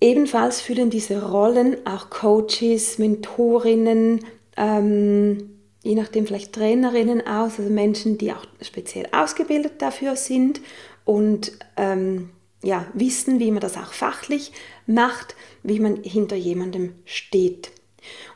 ebenfalls 0.00 0.60
füllen 0.60 0.90
diese 0.90 1.22
Rollen 1.22 1.86
auch 1.86 2.10
Coaches, 2.10 2.98
Mentorinnen, 2.98 4.24
ähm, 4.56 5.60
je 5.84 5.94
nachdem 5.94 6.26
vielleicht 6.26 6.52
Trainerinnen 6.52 7.24
aus, 7.24 7.60
also 7.60 7.70
Menschen, 7.70 8.18
die 8.18 8.32
auch 8.32 8.44
speziell 8.60 9.06
ausgebildet 9.12 9.74
dafür 9.78 10.16
sind 10.16 10.60
und 11.04 11.52
ähm, 11.76 12.30
ja, 12.64 12.86
wissen, 12.92 13.38
wie 13.38 13.52
man 13.52 13.60
das 13.60 13.76
auch 13.76 13.92
fachlich 13.92 14.50
macht, 14.88 15.36
wie 15.62 15.78
man 15.78 16.02
hinter 16.02 16.34
jemandem 16.34 16.96
steht. 17.04 17.70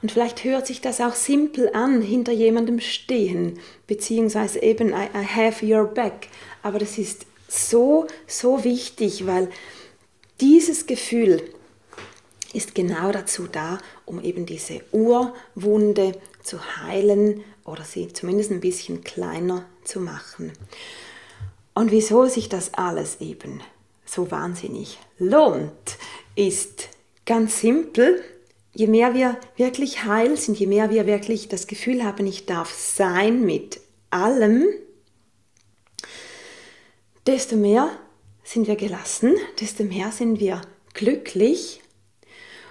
Und 0.01 0.13
vielleicht 0.13 0.45
hört 0.45 0.69
sich 0.69 0.81
das 0.81 1.01
auch 1.01 1.15
simpel 1.15 1.71
an, 1.75 2.03
hinter 2.03 2.31
jemandem 2.31 2.79
stehen, 2.79 3.59
beziehungsweise 3.89 4.63
eben 4.63 4.91
I, 4.91 5.09
I 5.13 5.27
have 5.27 5.67
your 5.67 5.87
back. 5.87 6.29
Aber 6.63 6.79
das 6.79 6.99
ist 6.99 7.27
so, 7.49 8.07
so 8.29 8.63
wichtig, 8.63 9.27
weil 9.27 9.49
dieses 10.41 10.87
Gefühl 10.87 11.43
ist 12.53 12.75
genau 12.75 13.13
dazu 13.13 13.47
da, 13.47 13.79
um 14.07 14.23
eben 14.23 14.47
diese 14.47 14.81
Urwunde 14.93 16.19
zu 16.43 16.59
heilen 16.79 17.45
oder 17.65 17.85
sie 17.85 18.13
zumindest 18.13 18.51
ein 18.51 18.61
bisschen 18.61 19.05
kleiner 19.05 19.65
zu 19.85 20.01
machen. 20.01 20.53
Und 21.75 21.93
wieso 21.93 22.27
sich 22.27 22.49
das 22.49 22.75
alles 22.75 23.21
eben 23.21 23.61
so 24.05 24.31
wahnsinnig 24.31 24.99
lohnt, 25.19 25.99
ist 26.35 26.89
ganz 27.25 27.61
simpel 27.61 28.23
je 28.73 28.87
mehr 28.87 29.15
wir 29.15 29.37
wirklich 29.57 30.05
heil 30.05 30.37
sind, 30.37 30.59
je 30.59 30.67
mehr 30.67 30.91
wir 30.91 31.07
wirklich 31.07 31.49
das 31.49 31.67
Gefühl 31.67 32.05
haben, 32.05 32.27
ich 32.27 32.47
darf 32.47 32.73
sein 32.73 33.45
mit 33.45 33.81
allem, 34.11 34.67
desto 37.27 37.57
mehr 37.57 37.91
sind 38.51 38.67
wir 38.67 38.77
gelassen, 38.77 39.37
desto 39.61 39.85
mehr 39.85 40.11
sind 40.11 40.41
wir 40.41 40.61
glücklich 40.95 41.81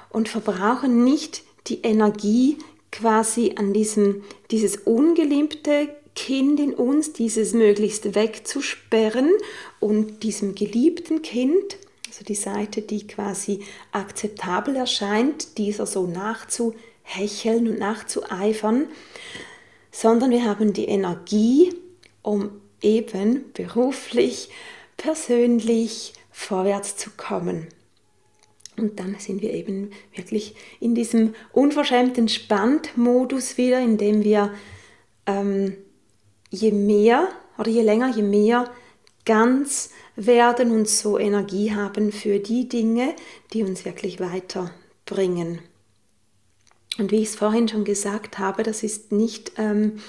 und 0.10 0.28
verbrauchen 0.28 1.04
nicht 1.04 1.44
die 1.68 1.82
Energie 1.84 2.58
quasi 2.92 3.54
an 3.56 3.72
diesem, 3.72 4.24
dieses 4.52 4.78
ungeliebte 4.78 5.90
Kind 6.16 6.60
in 6.60 6.74
uns, 6.74 7.14
dieses 7.14 7.54
möglichst 7.54 8.14
wegzusperren 8.14 9.32
und 9.80 10.24
diesem 10.24 10.54
geliebten 10.54 11.22
Kind 11.22 11.78
also 12.10 12.26
die 12.26 12.36
Seite, 12.36 12.82
die 12.82 13.08
quasi 13.08 13.62
akzeptabel 13.92 14.76
erscheint, 14.76 15.58
dieser 15.58 15.86
so 15.86 16.08
nachzuhecheln 16.08 17.68
und 17.68 17.80
nachzueifern, 17.80 18.88
sondern 19.92 20.32
wir 20.32 20.44
haben 20.44 20.74
die 20.74 20.86
Energie, 20.86 21.74
um 22.22 22.50
eben 22.82 23.46
beruflich, 23.54 24.50
persönlich 25.00 26.14
vorwärts 26.30 26.96
zu 26.96 27.10
kommen. 27.18 27.68
Und 28.78 29.00
dann 29.00 29.16
sind 29.18 29.42
wir 29.42 29.54
eben 29.54 29.92
wirklich 30.14 30.56
in 30.80 30.94
diesem 30.94 31.34
unverschämten 31.52 32.30
Spannmodus 32.30 33.58
wieder, 33.58 33.80
in 33.80 33.98
dem 33.98 34.24
wir 34.24 34.54
ähm, 35.26 35.76
je 36.50 36.72
mehr 36.72 37.30
oder 37.58 37.70
je 37.70 37.82
länger, 37.82 38.16
je 38.16 38.22
mehr 38.22 38.72
ganz 39.26 39.90
werden 40.16 40.72
und 40.72 40.88
so 40.88 41.18
Energie 41.18 41.74
haben 41.74 42.12
für 42.12 42.40
die 42.40 42.70
Dinge, 42.70 43.16
die 43.54 43.64
uns 43.64 43.86
wirklich 43.86 44.20
weiterbringen. 44.20 45.60
Und 46.98 47.12
wie 47.12 47.22
ich 47.22 47.30
es 47.30 47.36
vorhin 47.36 47.68
schon 47.68 47.86
gesagt 47.86 48.40
habe, 48.40 48.64
das 48.64 48.84
ist 48.84 49.12
nicht 49.12 49.54
ähm, 49.58 50.00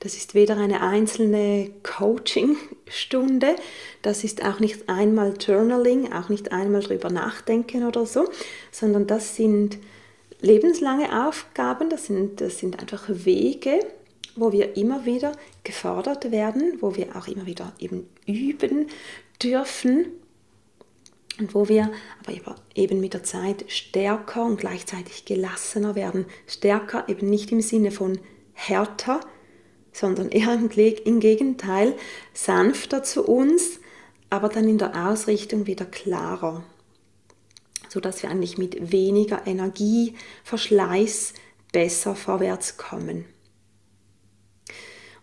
Das 0.00 0.14
ist 0.16 0.34
weder 0.34 0.58
eine 0.58 0.82
einzelne 0.82 1.70
Coaching-Stunde, 1.82 3.56
das 4.02 4.24
ist 4.24 4.44
auch 4.44 4.60
nicht 4.60 4.88
einmal 4.88 5.34
Journaling, 5.40 6.12
auch 6.12 6.28
nicht 6.28 6.52
einmal 6.52 6.82
drüber 6.82 7.10
nachdenken 7.10 7.86
oder 7.86 8.04
so, 8.04 8.28
sondern 8.70 9.06
das 9.06 9.36
sind 9.36 9.78
lebenslange 10.40 11.26
Aufgaben, 11.26 11.88
das 11.88 12.06
sind, 12.06 12.40
das 12.40 12.58
sind 12.58 12.78
einfach 12.78 13.04
Wege, 13.08 13.80
wo 14.36 14.52
wir 14.52 14.76
immer 14.76 15.06
wieder 15.06 15.32
gefordert 15.64 16.30
werden, 16.30 16.76
wo 16.80 16.94
wir 16.94 17.16
auch 17.16 17.26
immer 17.26 17.46
wieder 17.46 17.72
eben 17.78 18.06
üben 18.26 18.88
dürfen 19.42 20.06
und 21.38 21.54
wo 21.54 21.68
wir 21.68 21.90
aber 22.24 22.54
eben 22.74 23.00
mit 23.00 23.14
der 23.14 23.24
Zeit 23.24 23.64
stärker 23.68 24.44
und 24.44 24.58
gleichzeitig 24.58 25.24
gelassener 25.24 25.94
werden. 25.94 26.26
Stärker 26.46 27.08
eben 27.08 27.28
nicht 27.28 27.52
im 27.52 27.60
Sinne 27.60 27.90
von 27.90 28.18
härter, 28.52 29.20
sondern 29.96 30.28
eher 30.28 30.52
im 30.52 31.20
Gegenteil 31.20 31.94
sanfter 32.34 33.02
zu 33.02 33.24
uns, 33.24 33.80
aber 34.28 34.50
dann 34.50 34.68
in 34.68 34.76
der 34.76 35.08
Ausrichtung 35.08 35.66
wieder 35.66 35.86
klarer, 35.86 36.64
sodass 37.88 38.22
wir 38.22 38.30
eigentlich 38.30 38.58
mit 38.58 38.92
weniger 38.92 39.46
Energie, 39.46 40.14
Verschleiß 40.44 41.32
besser 41.72 42.14
vorwärts 42.14 42.76
kommen. 42.76 43.24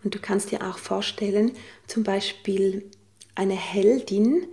Und 0.04 0.16
du 0.16 0.20
kannst 0.20 0.50
dir 0.52 0.68
auch 0.68 0.80
vorstellen, 0.80 1.52
zum 1.86 2.04
Beispiel 2.04 2.90
eine 3.36 3.56
Heldin 3.56 4.48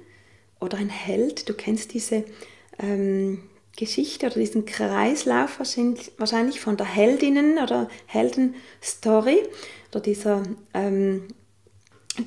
oder 0.60 0.76
ein 0.76 0.90
Held, 0.90 1.48
du 1.48 1.54
kennst 1.54 1.94
diese 1.94 2.24
ähm, 2.78 3.49
Geschichte 3.76 4.26
oder 4.26 4.36
diesen 4.36 4.64
Kreislauf 4.64 5.58
wahrscheinlich, 5.58 6.60
von 6.60 6.76
der 6.76 6.86
Heldinnen- 6.86 7.58
oder 7.58 7.88
Heldenstory 8.06 9.42
oder 9.90 10.00
dieser, 10.00 10.42
ähm, 10.74 11.28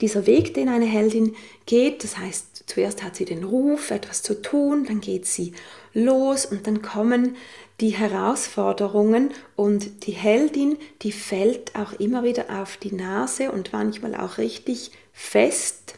dieser 0.01 0.25
Weg, 0.25 0.53
den 0.53 0.69
eine 0.69 0.85
Heldin 0.85 1.35
geht. 1.65 2.03
Das 2.03 2.17
heißt, 2.17 2.63
zuerst 2.67 3.03
hat 3.03 3.15
sie 3.15 3.25
den 3.25 3.43
Ruf, 3.43 3.91
etwas 3.91 4.23
zu 4.23 4.41
tun, 4.41 4.85
dann 4.85 5.01
geht 5.01 5.25
sie 5.25 5.53
los 5.93 6.45
und 6.45 6.65
dann 6.65 6.81
kommen 6.81 7.35
die 7.79 7.89
Herausforderungen 7.89 9.31
und 9.55 10.05
die 10.05 10.11
Heldin, 10.11 10.77
die 11.01 11.11
fällt 11.11 11.75
auch 11.75 11.93
immer 11.93 12.23
wieder 12.23 12.61
auf 12.61 12.77
die 12.77 12.93
Nase 12.93 13.51
und 13.51 13.73
manchmal 13.73 14.15
auch 14.15 14.37
richtig 14.37 14.91
fest. 15.11 15.95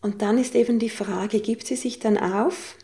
Und 0.00 0.22
dann 0.22 0.38
ist 0.38 0.54
eben 0.54 0.78
die 0.78 0.90
Frage, 0.90 1.40
gibt 1.40 1.66
sie 1.66 1.76
sich 1.76 1.98
dann 1.98 2.16
auf 2.16 2.76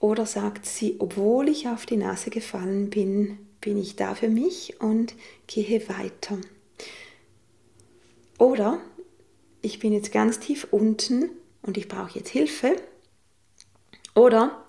oder 0.00 0.26
sagt 0.26 0.66
sie, 0.66 0.96
obwohl 0.98 1.48
ich 1.48 1.68
auf 1.68 1.86
die 1.86 1.96
Nase 1.96 2.30
gefallen 2.30 2.90
bin, 2.90 3.38
bin 3.60 3.76
ich 3.78 3.96
da 3.96 4.14
für 4.14 4.28
mich 4.28 4.80
und 4.80 5.14
gehe 5.46 5.88
weiter. 5.88 6.38
Oder 8.38 8.80
ich 9.62 9.80
bin 9.80 9.92
jetzt 9.92 10.12
ganz 10.12 10.38
tief 10.38 10.68
unten 10.70 11.30
und 11.62 11.76
ich 11.76 11.88
brauche 11.88 12.18
jetzt 12.18 12.28
Hilfe. 12.28 12.76
Oder 14.14 14.64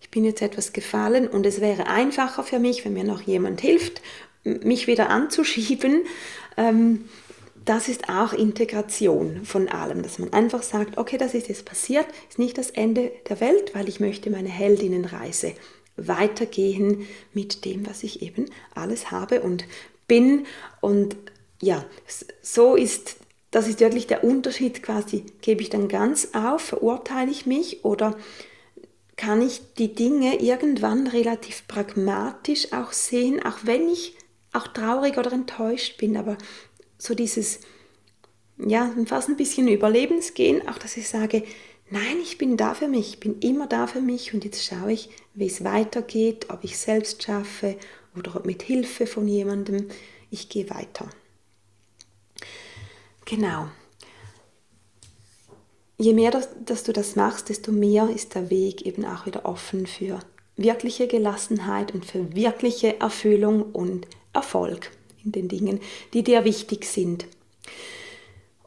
ich 0.00 0.10
bin 0.10 0.24
jetzt 0.24 0.42
etwas 0.42 0.72
gefallen 0.72 1.26
und 1.26 1.46
es 1.46 1.60
wäre 1.60 1.86
einfacher 1.86 2.42
für 2.42 2.58
mich, 2.58 2.84
wenn 2.84 2.92
mir 2.92 3.04
noch 3.04 3.22
jemand 3.22 3.60
hilft, 3.60 4.02
mich 4.44 4.86
wieder 4.86 5.08
anzuschieben. 5.08 6.04
Ähm, 6.56 7.08
das 7.66 7.88
ist 7.88 8.08
auch 8.08 8.32
Integration 8.32 9.44
von 9.44 9.68
allem, 9.68 10.02
dass 10.02 10.20
man 10.20 10.32
einfach 10.32 10.62
sagt, 10.62 10.98
okay, 10.98 11.18
das 11.18 11.34
ist 11.34 11.48
jetzt 11.48 11.64
passiert, 11.64 12.06
ist 12.28 12.38
nicht 12.38 12.56
das 12.56 12.70
Ende 12.70 13.10
der 13.28 13.40
Welt, 13.40 13.74
weil 13.74 13.88
ich 13.88 13.98
möchte 13.98 14.30
meine 14.30 14.48
Heldinnenreise 14.48 15.52
weitergehen 15.96 17.06
mit 17.34 17.64
dem, 17.64 17.86
was 17.86 18.04
ich 18.04 18.22
eben 18.22 18.46
alles 18.74 19.10
habe 19.10 19.42
und 19.42 19.64
bin. 20.06 20.46
Und 20.80 21.16
ja, 21.60 21.84
so 22.40 22.76
ist, 22.76 23.16
das 23.50 23.66
ist 23.66 23.80
wirklich 23.80 24.06
der 24.06 24.22
Unterschied 24.22 24.84
quasi, 24.84 25.24
gebe 25.40 25.62
ich 25.62 25.68
dann 25.68 25.88
ganz 25.88 26.28
auf, 26.34 26.62
verurteile 26.62 27.32
ich 27.32 27.46
mich 27.46 27.84
oder 27.84 28.16
kann 29.16 29.42
ich 29.42 29.74
die 29.76 29.92
Dinge 29.92 30.40
irgendwann 30.40 31.08
relativ 31.08 31.66
pragmatisch 31.66 32.72
auch 32.72 32.92
sehen, 32.92 33.42
auch 33.44 33.58
wenn 33.64 33.88
ich 33.88 34.14
auch 34.52 34.68
traurig 34.68 35.18
oder 35.18 35.32
enttäuscht 35.32 35.98
bin, 35.98 36.16
aber 36.16 36.38
so 36.98 37.14
dieses, 37.14 37.60
ja, 38.58 38.92
fast 39.06 39.28
ein 39.28 39.36
bisschen 39.36 39.68
Überlebensgehen, 39.68 40.66
auch 40.68 40.78
dass 40.78 40.96
ich 40.96 41.08
sage, 41.08 41.42
nein, 41.90 42.18
ich 42.22 42.38
bin 42.38 42.56
da 42.56 42.74
für 42.74 42.88
mich, 42.88 43.14
ich 43.14 43.20
bin 43.20 43.38
immer 43.40 43.66
da 43.66 43.86
für 43.86 44.00
mich 44.00 44.34
und 44.34 44.44
jetzt 44.44 44.64
schaue 44.64 44.92
ich, 44.92 45.10
wie 45.34 45.46
es 45.46 45.64
weitergeht, 45.64 46.46
ob 46.50 46.64
ich 46.64 46.78
selbst 46.78 47.22
schaffe 47.22 47.76
oder 48.16 48.36
ob 48.36 48.46
mit 48.46 48.62
Hilfe 48.62 49.06
von 49.06 49.28
jemandem, 49.28 49.88
ich 50.30 50.48
gehe 50.48 50.70
weiter. 50.70 51.08
Genau. 53.24 53.68
Je 55.98 56.12
mehr, 56.12 56.30
dass, 56.30 56.48
dass 56.64 56.82
du 56.82 56.92
das 56.92 57.16
machst, 57.16 57.48
desto 57.48 57.72
mehr 57.72 58.10
ist 58.10 58.34
der 58.34 58.50
Weg 58.50 58.82
eben 58.82 59.04
auch 59.04 59.26
wieder 59.26 59.44
offen 59.46 59.86
für 59.86 60.20
wirkliche 60.56 61.06
Gelassenheit 61.06 61.92
und 61.94 62.04
für 62.04 62.34
wirkliche 62.34 63.00
Erfüllung 63.00 63.62
und 63.62 64.06
Erfolg 64.32 64.90
in 65.26 65.32
den 65.32 65.48
Dingen, 65.48 65.80
die 66.14 66.22
dir 66.22 66.44
wichtig 66.44 66.86
sind. 66.86 67.26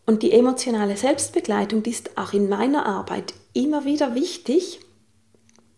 Und 0.05 0.23
die 0.23 0.31
emotionale 0.31 0.97
Selbstbegleitung 0.97 1.83
die 1.83 1.91
ist 1.91 2.17
auch 2.17 2.33
in 2.33 2.49
meiner 2.49 2.85
Arbeit 2.85 3.33
immer 3.53 3.85
wieder 3.85 4.15
wichtig, 4.15 4.79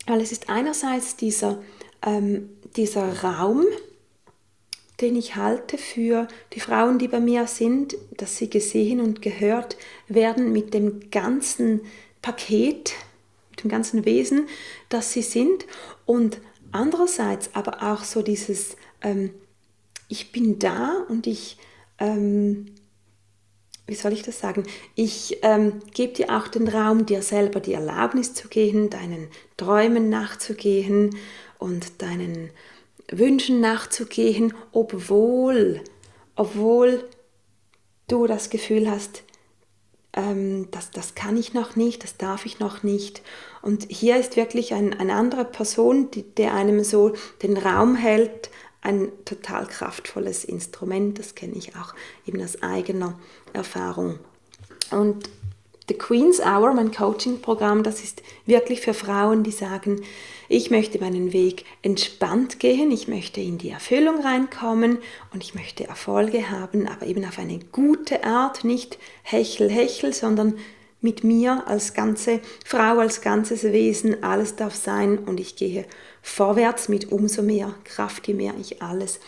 weil 0.07 0.21
es 0.21 0.31
ist 0.31 0.49
einerseits 0.49 1.15
dieser, 1.15 1.61
ähm, 2.05 2.49
dieser 2.75 3.23
Raum, 3.23 3.65
den 5.01 5.15
ich 5.15 5.35
halte 5.35 5.77
für 5.77 6.27
die 6.53 6.59
Frauen, 6.59 6.99
die 6.99 7.07
bei 7.07 7.19
mir 7.19 7.47
sind, 7.47 7.97
dass 8.17 8.37
sie 8.37 8.49
gesehen 8.49 9.01
und 9.01 9.21
gehört 9.21 9.75
werden 10.07 10.51
mit 10.51 10.73
dem 10.73 11.09
ganzen 11.11 11.81
Paket, 12.21 12.93
mit 13.49 13.63
dem 13.63 13.69
ganzen 13.69 14.05
Wesen, 14.05 14.47
das 14.89 15.11
sie 15.11 15.23
sind. 15.23 15.65
Und 16.05 16.39
andererseits 16.71 17.49
aber 17.53 17.91
auch 17.91 18.03
so 18.03 18.21
dieses 18.21 18.77
ähm, 19.01 19.31
ich 20.11 20.33
bin 20.33 20.59
da 20.59 21.05
und 21.07 21.25
ich, 21.25 21.57
ähm, 21.97 22.65
wie 23.87 23.95
soll 23.95 24.11
ich 24.11 24.23
das 24.23 24.39
sagen, 24.39 24.63
ich 24.95 25.39
ähm, 25.41 25.79
gebe 25.93 26.13
dir 26.13 26.37
auch 26.37 26.49
den 26.49 26.67
Raum, 26.67 27.05
dir 27.05 27.21
selber 27.21 27.61
die 27.61 27.73
Erlaubnis 27.73 28.33
zu 28.33 28.49
gehen, 28.49 28.89
deinen 28.89 29.29
Träumen 29.55 30.09
nachzugehen 30.09 31.15
und 31.59 32.01
deinen 32.01 32.49
Wünschen 33.09 33.61
nachzugehen, 33.61 34.53
obwohl, 34.73 35.81
obwohl 36.35 37.05
du 38.09 38.27
das 38.27 38.49
Gefühl 38.49 38.91
hast, 38.91 39.23
ähm, 40.13 40.67
das, 40.71 40.91
das 40.91 41.15
kann 41.15 41.37
ich 41.37 41.53
noch 41.53 41.77
nicht, 41.77 42.03
das 42.03 42.17
darf 42.17 42.45
ich 42.45 42.59
noch 42.59 42.83
nicht. 42.83 43.21
Und 43.61 43.85
hier 43.89 44.17
ist 44.17 44.35
wirklich 44.35 44.73
ein, 44.73 44.93
eine 44.93 45.13
andere 45.13 45.45
Person, 45.45 46.11
die, 46.11 46.23
der 46.23 46.53
einem 46.53 46.83
so 46.83 47.13
den 47.43 47.55
Raum 47.55 47.95
hält, 47.95 48.49
ein 48.81 49.11
total 49.25 49.67
kraftvolles 49.67 50.43
Instrument. 50.43 51.19
Das 51.19 51.35
kenne 51.35 51.55
ich 51.55 51.75
auch 51.75 51.93
eben 52.25 52.43
aus 52.43 52.61
eigener 52.61 53.19
Erfahrung. 53.53 54.19
Und 54.91 55.29
The 55.87 55.97
Queen's 55.97 56.39
Hour, 56.39 56.73
mein 56.73 56.93
Coaching-Programm, 56.93 57.83
das 57.83 58.01
ist 58.01 58.21
wirklich 58.45 58.81
für 58.81 58.93
Frauen, 58.93 59.43
die 59.43 59.51
sagen, 59.51 60.01
ich 60.47 60.71
möchte 60.71 60.99
meinen 60.99 61.33
Weg 61.33 61.65
entspannt 61.81 62.59
gehen, 62.59 62.91
ich 62.91 63.07
möchte 63.07 63.41
in 63.41 63.57
die 63.57 63.71
Erfüllung 63.71 64.21
reinkommen 64.21 64.99
und 65.33 65.43
ich 65.43 65.53
möchte 65.53 65.87
Erfolge 65.87 66.49
haben, 66.49 66.87
aber 66.87 67.07
eben 67.07 67.25
auf 67.25 67.39
eine 67.39 67.59
gute 67.71 68.23
Art, 68.23 68.63
nicht 68.63 68.99
hechel, 69.23 69.69
hechel, 69.69 70.13
sondern 70.13 70.57
mit 71.01 71.23
mir 71.23 71.67
als 71.67 71.93
ganze 71.93 72.39
Frau, 72.63 72.99
als 72.99 73.21
ganzes 73.21 73.63
Wesen, 73.63 74.23
alles 74.23 74.55
darf 74.55 74.75
sein 74.75 75.17
und 75.19 75.39
ich 75.39 75.55
gehe 75.55 75.85
vorwärts 76.21 76.89
mit 76.89 77.11
umso 77.11 77.41
mehr 77.41 77.73
Kraft, 77.83 78.27
je 78.27 78.35
mehr 78.35 78.53
ich 78.59 78.81
alles 78.81 79.19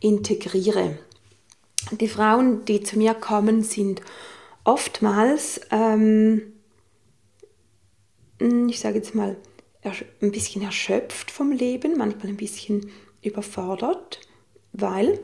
integriere. 0.00 0.98
Die 1.92 2.08
Frauen, 2.08 2.64
die 2.64 2.82
zu 2.82 2.98
mir 2.98 3.14
kommen, 3.14 3.62
sind 3.62 4.00
oftmals, 4.64 5.60
ähm, 5.70 6.52
ich 8.38 8.80
sage 8.80 8.96
jetzt 8.96 9.14
mal, 9.14 9.36
ein 9.82 10.32
bisschen 10.32 10.62
erschöpft 10.62 11.30
vom 11.30 11.52
Leben, 11.52 11.96
manchmal 11.96 12.28
ein 12.28 12.36
bisschen 12.36 12.90
überfordert, 13.22 14.20
weil 14.72 15.20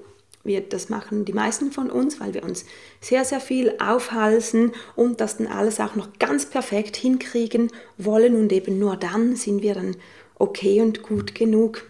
wir, 0.46 0.61
das 0.61 0.88
machen 0.88 1.24
die 1.24 1.32
meisten 1.32 1.72
von 1.72 1.90
uns, 1.90 2.20
weil 2.20 2.35
wir 2.35 2.44
uns 2.44 2.64
sehr, 3.00 3.24
sehr 3.24 3.40
viel 3.40 3.74
aufhalsen 3.78 4.72
und 4.94 5.20
das 5.20 5.38
dann 5.38 5.46
alles 5.46 5.80
auch 5.80 5.94
noch 5.96 6.18
ganz 6.18 6.46
perfekt 6.46 6.96
hinkriegen 6.96 7.70
wollen 7.98 8.35
und 8.35 8.52
eben 8.52 8.78
nur 8.78 8.96
dann 8.96 9.37
sind 9.37 9.62
wir 9.62 9.74
dann 9.74 9.96
okay 10.38 10.80
und 10.80 11.02
gut 11.02 11.35
genug. 11.35 11.85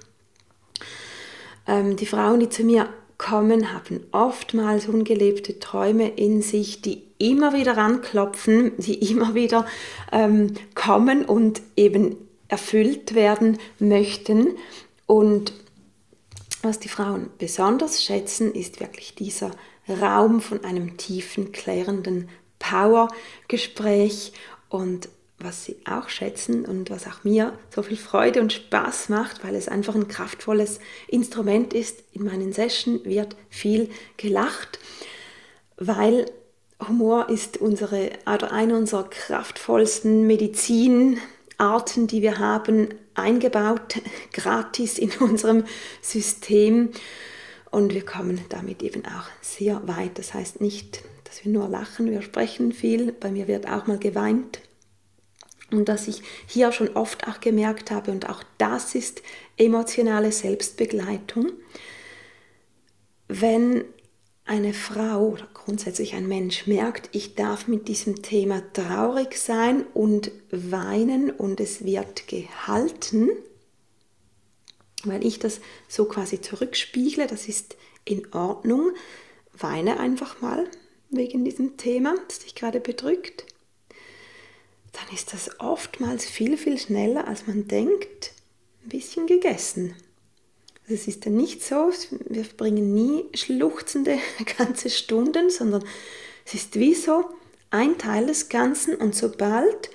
Ähm, 1.66 1.96
die 1.96 2.06
Frauen, 2.06 2.40
die 2.40 2.48
zu 2.48 2.64
mir 2.64 2.88
kommen, 3.18 3.72
haben 3.72 4.00
oftmals 4.12 4.88
ungelebte 4.88 5.58
Träume 5.58 6.08
in 6.08 6.42
sich, 6.42 6.82
die 6.82 7.02
immer 7.18 7.54
wieder 7.54 7.78
anklopfen, 7.78 8.72
die 8.78 9.10
immer 9.10 9.34
wieder 9.34 9.66
ähm, 10.12 10.54
kommen 10.74 11.24
und 11.24 11.62
eben 11.76 12.16
erfüllt 12.48 13.14
werden 13.14 13.58
möchten. 13.78 14.56
Und 15.06 15.52
Was 16.66 16.80
die 16.80 16.88
Frauen 16.88 17.30
besonders 17.38 18.02
schätzen, 18.02 18.52
ist 18.52 18.80
wirklich 18.80 19.14
dieser 19.14 19.52
Raum 19.88 20.40
von 20.40 20.64
einem 20.64 20.96
tiefen, 20.96 21.52
klärenden 21.52 22.28
Power-Gespräch 22.58 24.32
und 24.68 25.08
was 25.38 25.64
sie 25.64 25.76
auch 25.88 26.08
schätzen 26.08 26.64
und 26.64 26.90
was 26.90 27.06
auch 27.06 27.22
mir 27.22 27.56
so 27.72 27.84
viel 27.84 27.96
Freude 27.96 28.40
und 28.40 28.52
Spaß 28.52 29.10
macht, 29.10 29.44
weil 29.44 29.54
es 29.54 29.68
einfach 29.68 29.94
ein 29.94 30.08
kraftvolles 30.08 30.80
Instrument 31.06 31.72
ist. 31.72 32.02
In 32.10 32.24
meinen 32.24 32.52
Sessions 32.52 33.04
wird 33.04 33.36
viel 33.48 33.88
gelacht, 34.16 34.80
weil 35.76 36.26
Humor 36.88 37.28
ist 37.28 37.58
unsere 37.58 38.10
oder 38.26 38.50
eine 38.50 38.76
unserer 38.76 39.08
kraftvollsten 39.08 40.26
Medizinarten, 40.26 42.08
die 42.08 42.22
wir 42.22 42.40
haben, 42.40 42.88
eingebaut, 43.16 44.00
gratis 44.32 44.98
in 44.98 45.10
unserem 45.18 45.64
System. 46.00 46.90
Und 47.70 47.92
wir 47.92 48.04
kommen 48.04 48.40
damit 48.48 48.82
eben 48.82 49.04
auch 49.04 49.28
sehr 49.40 49.86
weit. 49.88 50.18
Das 50.18 50.34
heißt 50.34 50.60
nicht, 50.60 51.02
dass 51.24 51.44
wir 51.44 51.52
nur 51.52 51.68
lachen, 51.68 52.10
wir 52.10 52.22
sprechen 52.22 52.72
viel. 52.72 53.12
Bei 53.12 53.30
mir 53.30 53.48
wird 53.48 53.68
auch 53.68 53.86
mal 53.86 53.98
geweint. 53.98 54.60
Und 55.70 55.88
dass 55.88 56.06
ich 56.06 56.22
hier 56.46 56.70
schon 56.70 56.90
oft 56.90 57.26
auch 57.26 57.40
gemerkt 57.40 57.90
habe, 57.90 58.12
und 58.12 58.28
auch 58.28 58.42
das 58.56 58.94
ist 58.94 59.22
emotionale 59.56 60.30
Selbstbegleitung, 60.30 61.52
wenn 63.28 63.84
eine 64.46 64.72
Frau 64.72 65.30
oder 65.30 65.48
grundsätzlich 65.52 66.14
ein 66.14 66.28
Mensch 66.28 66.66
merkt, 66.68 67.08
ich 67.12 67.34
darf 67.34 67.66
mit 67.66 67.88
diesem 67.88 68.22
Thema 68.22 68.62
traurig 68.72 69.36
sein 69.36 69.84
und 69.92 70.30
weinen 70.50 71.30
und 71.30 71.60
es 71.60 71.84
wird 71.84 72.28
gehalten, 72.28 73.30
weil 75.04 75.26
ich 75.26 75.40
das 75.40 75.60
so 75.88 76.04
quasi 76.04 76.40
zurückspiegle, 76.40 77.26
das 77.26 77.48
ist 77.48 77.76
in 78.04 78.32
Ordnung, 78.32 78.92
weine 79.52 79.98
einfach 79.98 80.40
mal 80.40 80.70
wegen 81.10 81.44
diesem 81.44 81.76
Thema, 81.76 82.14
das 82.28 82.38
dich 82.40 82.54
gerade 82.54 82.78
bedrückt, 82.78 83.46
dann 84.92 85.14
ist 85.14 85.32
das 85.32 85.60
oftmals 85.60 86.24
viel, 86.24 86.56
viel 86.56 86.78
schneller, 86.78 87.26
als 87.26 87.48
man 87.48 87.66
denkt, 87.66 88.32
ein 88.84 88.90
bisschen 88.90 89.26
gegessen. 89.26 89.96
Es 90.88 91.08
ist 91.08 91.26
dann 91.26 91.36
nicht 91.36 91.64
so, 91.64 91.90
wir 92.28 92.44
verbringen 92.44 92.94
nie 92.94 93.24
schluchzende 93.34 94.18
ganze 94.58 94.88
Stunden, 94.88 95.50
sondern 95.50 95.84
es 96.44 96.54
ist 96.54 96.78
wie 96.78 96.94
so 96.94 97.24
ein 97.70 97.98
Teil 97.98 98.26
des 98.26 98.48
Ganzen 98.48 98.94
und 98.94 99.14
sobald 99.14 99.90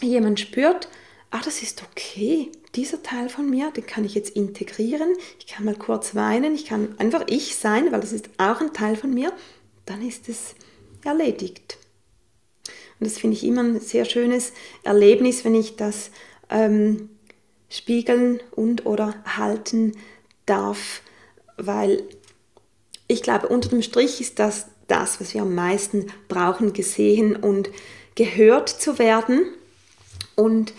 jemand 0.00 0.40
spürt, 0.40 0.88
ah, 1.30 1.40
das 1.44 1.62
ist 1.62 1.82
okay, 1.82 2.50
dieser 2.74 3.02
Teil 3.02 3.28
von 3.28 3.48
mir, 3.48 3.70
den 3.70 3.86
kann 3.86 4.04
ich 4.04 4.14
jetzt 4.14 4.30
integrieren, 4.30 5.14
ich 5.38 5.46
kann 5.46 5.64
mal 5.64 5.76
kurz 5.76 6.14
weinen, 6.14 6.54
ich 6.54 6.64
kann 6.64 6.94
einfach 6.98 7.24
ich 7.28 7.56
sein, 7.56 7.92
weil 7.92 8.00
das 8.00 8.12
ist 8.12 8.30
auch 8.38 8.60
ein 8.60 8.72
Teil 8.72 8.96
von 8.96 9.14
mir, 9.14 9.32
dann 9.86 10.06
ist 10.06 10.28
es 10.28 10.54
erledigt. 11.04 11.78
Und 12.98 13.06
das 13.06 13.18
finde 13.18 13.36
ich 13.36 13.44
immer 13.44 13.62
ein 13.62 13.80
sehr 13.80 14.04
schönes 14.04 14.52
Erlebnis, 14.82 15.44
wenn 15.44 15.54
ich 15.54 15.76
das 15.76 16.10
ähm, 16.50 17.10
spiegeln 17.68 18.40
und 18.50 18.86
oder 18.86 19.14
halten 19.24 19.92
darf, 20.46 21.02
weil 21.56 22.02
ich 23.06 23.22
glaube, 23.22 23.48
unter 23.48 23.68
dem 23.68 23.82
Strich 23.82 24.20
ist 24.20 24.38
das 24.38 24.66
das, 24.88 25.20
was 25.20 25.34
wir 25.34 25.42
am 25.42 25.54
meisten 25.54 26.06
brauchen, 26.28 26.72
gesehen 26.72 27.36
und 27.36 27.70
gehört 28.14 28.68
zu 28.68 28.98
werden. 28.98 29.46
Und 30.34 30.72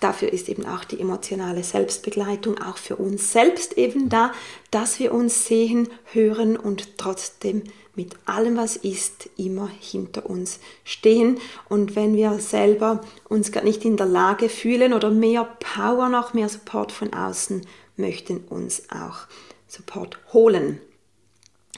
dafür 0.00 0.32
ist 0.32 0.48
eben 0.48 0.64
auch 0.66 0.84
die 0.84 1.00
emotionale 1.00 1.64
Selbstbegleitung 1.64 2.58
auch 2.58 2.78
für 2.78 2.96
uns 2.96 3.32
selbst 3.32 3.76
eben 3.76 4.08
da, 4.08 4.32
dass 4.70 4.98
wir 4.98 5.12
uns 5.12 5.46
sehen, 5.46 5.88
hören 6.12 6.56
und 6.56 6.96
trotzdem 6.96 7.64
mit 7.96 8.14
allem, 8.26 8.56
was 8.56 8.76
ist, 8.76 9.30
immer 9.36 9.68
hinter 9.68 10.28
uns 10.28 10.60
stehen. 10.84 11.38
Und 11.68 11.96
wenn 11.96 12.14
wir 12.14 12.38
selber 12.38 13.00
uns 13.28 13.52
gar 13.52 13.64
nicht 13.64 13.84
in 13.84 13.96
der 13.96 14.06
Lage 14.06 14.48
fühlen 14.48 14.92
oder 14.92 15.10
mehr 15.10 15.44
Power 15.60 16.08
noch, 16.08 16.34
mehr 16.34 16.48
Support 16.48 16.92
von 16.92 17.12
außen, 17.12 17.66
möchten 17.96 18.38
uns 18.48 18.84
auch 18.90 19.26
Support 19.66 20.18
holen. 20.32 20.80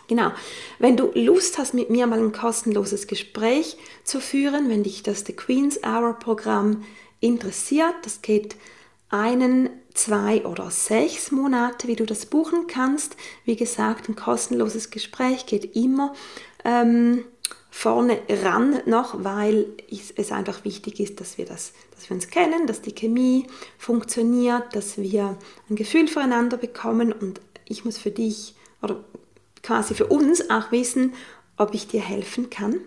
Genau. 0.09 0.33
Wenn 0.79 0.97
du 0.97 1.11
Lust 1.15 1.59
hast, 1.59 1.75
mit 1.75 1.91
mir 1.91 2.07
mal 2.07 2.19
ein 2.19 2.33
kostenloses 2.33 3.07
Gespräch 3.07 3.77
zu 4.05 4.21
führen, 4.21 4.69
wenn 4.69 4.83
dich 4.83 5.03
das 5.03 5.25
The 5.25 5.35
Queen's 5.35 5.81
Hour 5.85 6.15
Programm 6.15 6.85
interessiert, 7.21 7.95
das 8.03 8.23
geht 8.23 8.57
einen 9.11 9.71
zwei 9.99 10.47
oder 10.47 10.71
sechs 10.71 11.33
Monate, 11.33 11.89
wie 11.89 11.97
du 11.97 12.07
das 12.07 12.27
buchen 12.27 12.67
kannst. 12.69 13.17
Wie 13.45 13.57
gesagt, 13.57 14.09
ein 14.09 14.17
kostenloses 14.17 14.91
Gespräch 14.91 15.47
geht 15.47 15.75
immer 15.77 16.15
ähm, 16.65 17.25
vorne 17.71 18.21
ran 18.45 18.81
noch, 18.87 19.25
weil 19.25 19.67
es 19.91 20.33
einfach 20.33 20.65
wichtig 20.65 21.01
ist, 21.01 21.21
dass 21.21 21.37
wir, 21.37 21.47
das, 21.47 21.73
dass 21.95 22.09
wir 22.09 22.15
uns 22.15 22.29
kennen, 22.29 22.67
dass 22.67 22.81
die 22.81 22.95
Chemie 22.95 23.47
funktioniert, 23.77 24.75
dass 24.75 24.99
wir 24.99 25.37
ein 25.69 25.77
Gefühl 25.77 26.07
füreinander 26.07 26.57
bekommen 26.57 27.13
und 27.13 27.41
ich 27.65 27.85
muss 27.85 27.99
für 27.99 28.11
dich 28.11 28.55
oder 28.83 29.03
quasi 29.63 29.95
für 29.95 30.07
uns 30.07 30.49
auch 30.49 30.71
wissen, 30.71 31.15
ob 31.57 31.75
ich 31.75 31.89
dir 31.89 32.01
helfen 32.01 32.51
kann, 32.51 32.81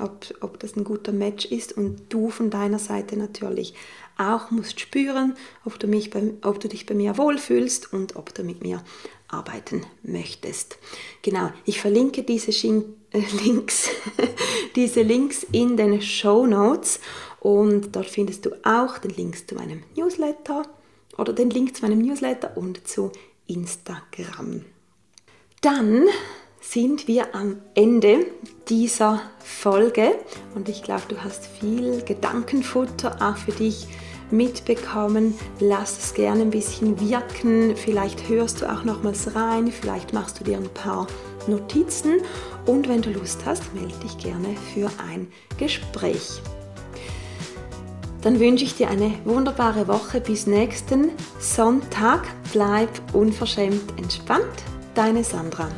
ob, 0.00 0.26
ob 0.40 0.58
das 0.58 0.76
ein 0.76 0.84
guter 0.84 1.12
Match 1.12 1.46
ist 1.46 1.76
und 1.76 2.02
du 2.08 2.28
von 2.28 2.50
deiner 2.50 2.80
Seite 2.80 3.16
natürlich 3.16 3.74
auch 4.18 4.50
musst 4.50 4.80
spüren, 4.80 5.34
ob 5.64 5.78
du, 5.78 5.86
mich 5.86 6.10
bei, 6.10 6.34
ob 6.42 6.60
du 6.60 6.68
dich 6.68 6.86
bei 6.86 6.94
mir 6.94 7.18
wohlfühlst 7.18 7.92
und 7.92 8.16
ob 8.16 8.34
du 8.34 8.42
mit 8.42 8.62
mir 8.62 8.82
arbeiten 9.28 9.82
möchtest. 10.02 10.78
Genau, 11.22 11.50
ich 11.64 11.80
verlinke 11.80 12.22
diese 12.22 12.52
Schien 12.52 12.84
äh, 13.10 13.22
Links, 13.44 13.88
diese 14.76 15.02
Links 15.02 15.44
in 15.52 15.76
den 15.76 16.00
Show 16.00 16.46
Notes 16.46 17.00
und 17.40 17.94
dort 17.94 18.06
findest 18.06 18.46
du 18.46 18.50
auch 18.64 18.98
den 18.98 19.12
Link 19.12 19.48
zu 19.48 19.54
meinem 19.54 19.82
Newsletter 19.96 20.62
oder 21.18 21.32
den 21.32 21.50
Link 21.50 21.76
zu 21.76 21.82
meinem 21.82 22.00
Newsletter 22.00 22.56
und 22.56 22.86
zu 22.86 23.12
Instagram. 23.46 24.64
Dann 25.60 26.06
sind 26.68 27.06
wir 27.06 27.34
am 27.34 27.58
Ende 27.74 28.26
dieser 28.68 29.20
Folge 29.38 30.14
und 30.54 30.68
ich 30.68 30.82
glaube, 30.82 31.02
du 31.08 31.22
hast 31.22 31.46
viel 31.46 32.02
Gedankenfutter 32.02 33.16
auch 33.20 33.36
für 33.36 33.52
dich 33.52 33.86
mitbekommen. 34.30 35.34
Lass 35.60 35.98
es 35.98 36.14
gerne 36.14 36.42
ein 36.42 36.50
bisschen 36.50 36.98
wirken. 37.00 37.76
Vielleicht 37.76 38.28
hörst 38.28 38.60
du 38.60 38.66
auch 38.70 38.82
nochmals 38.82 39.34
rein, 39.36 39.70
vielleicht 39.70 40.12
machst 40.12 40.40
du 40.40 40.44
dir 40.44 40.56
ein 40.56 40.68
paar 40.74 41.06
Notizen 41.46 42.20
und 42.66 42.88
wenn 42.88 43.00
du 43.02 43.10
Lust 43.10 43.46
hast, 43.46 43.72
melde 43.74 43.94
dich 44.02 44.18
gerne 44.18 44.48
für 44.74 44.90
ein 45.08 45.28
Gespräch. 45.58 46.42
Dann 48.22 48.40
wünsche 48.40 48.64
ich 48.64 48.74
dir 48.74 48.90
eine 48.90 49.12
wunderbare 49.24 49.86
Woche 49.86 50.20
bis 50.20 50.48
nächsten 50.48 51.10
Sonntag. 51.38 52.26
Bleib 52.52 52.90
unverschämt 53.12 53.96
entspannt. 53.98 54.64
Deine 54.96 55.22
Sandra. 55.22 55.68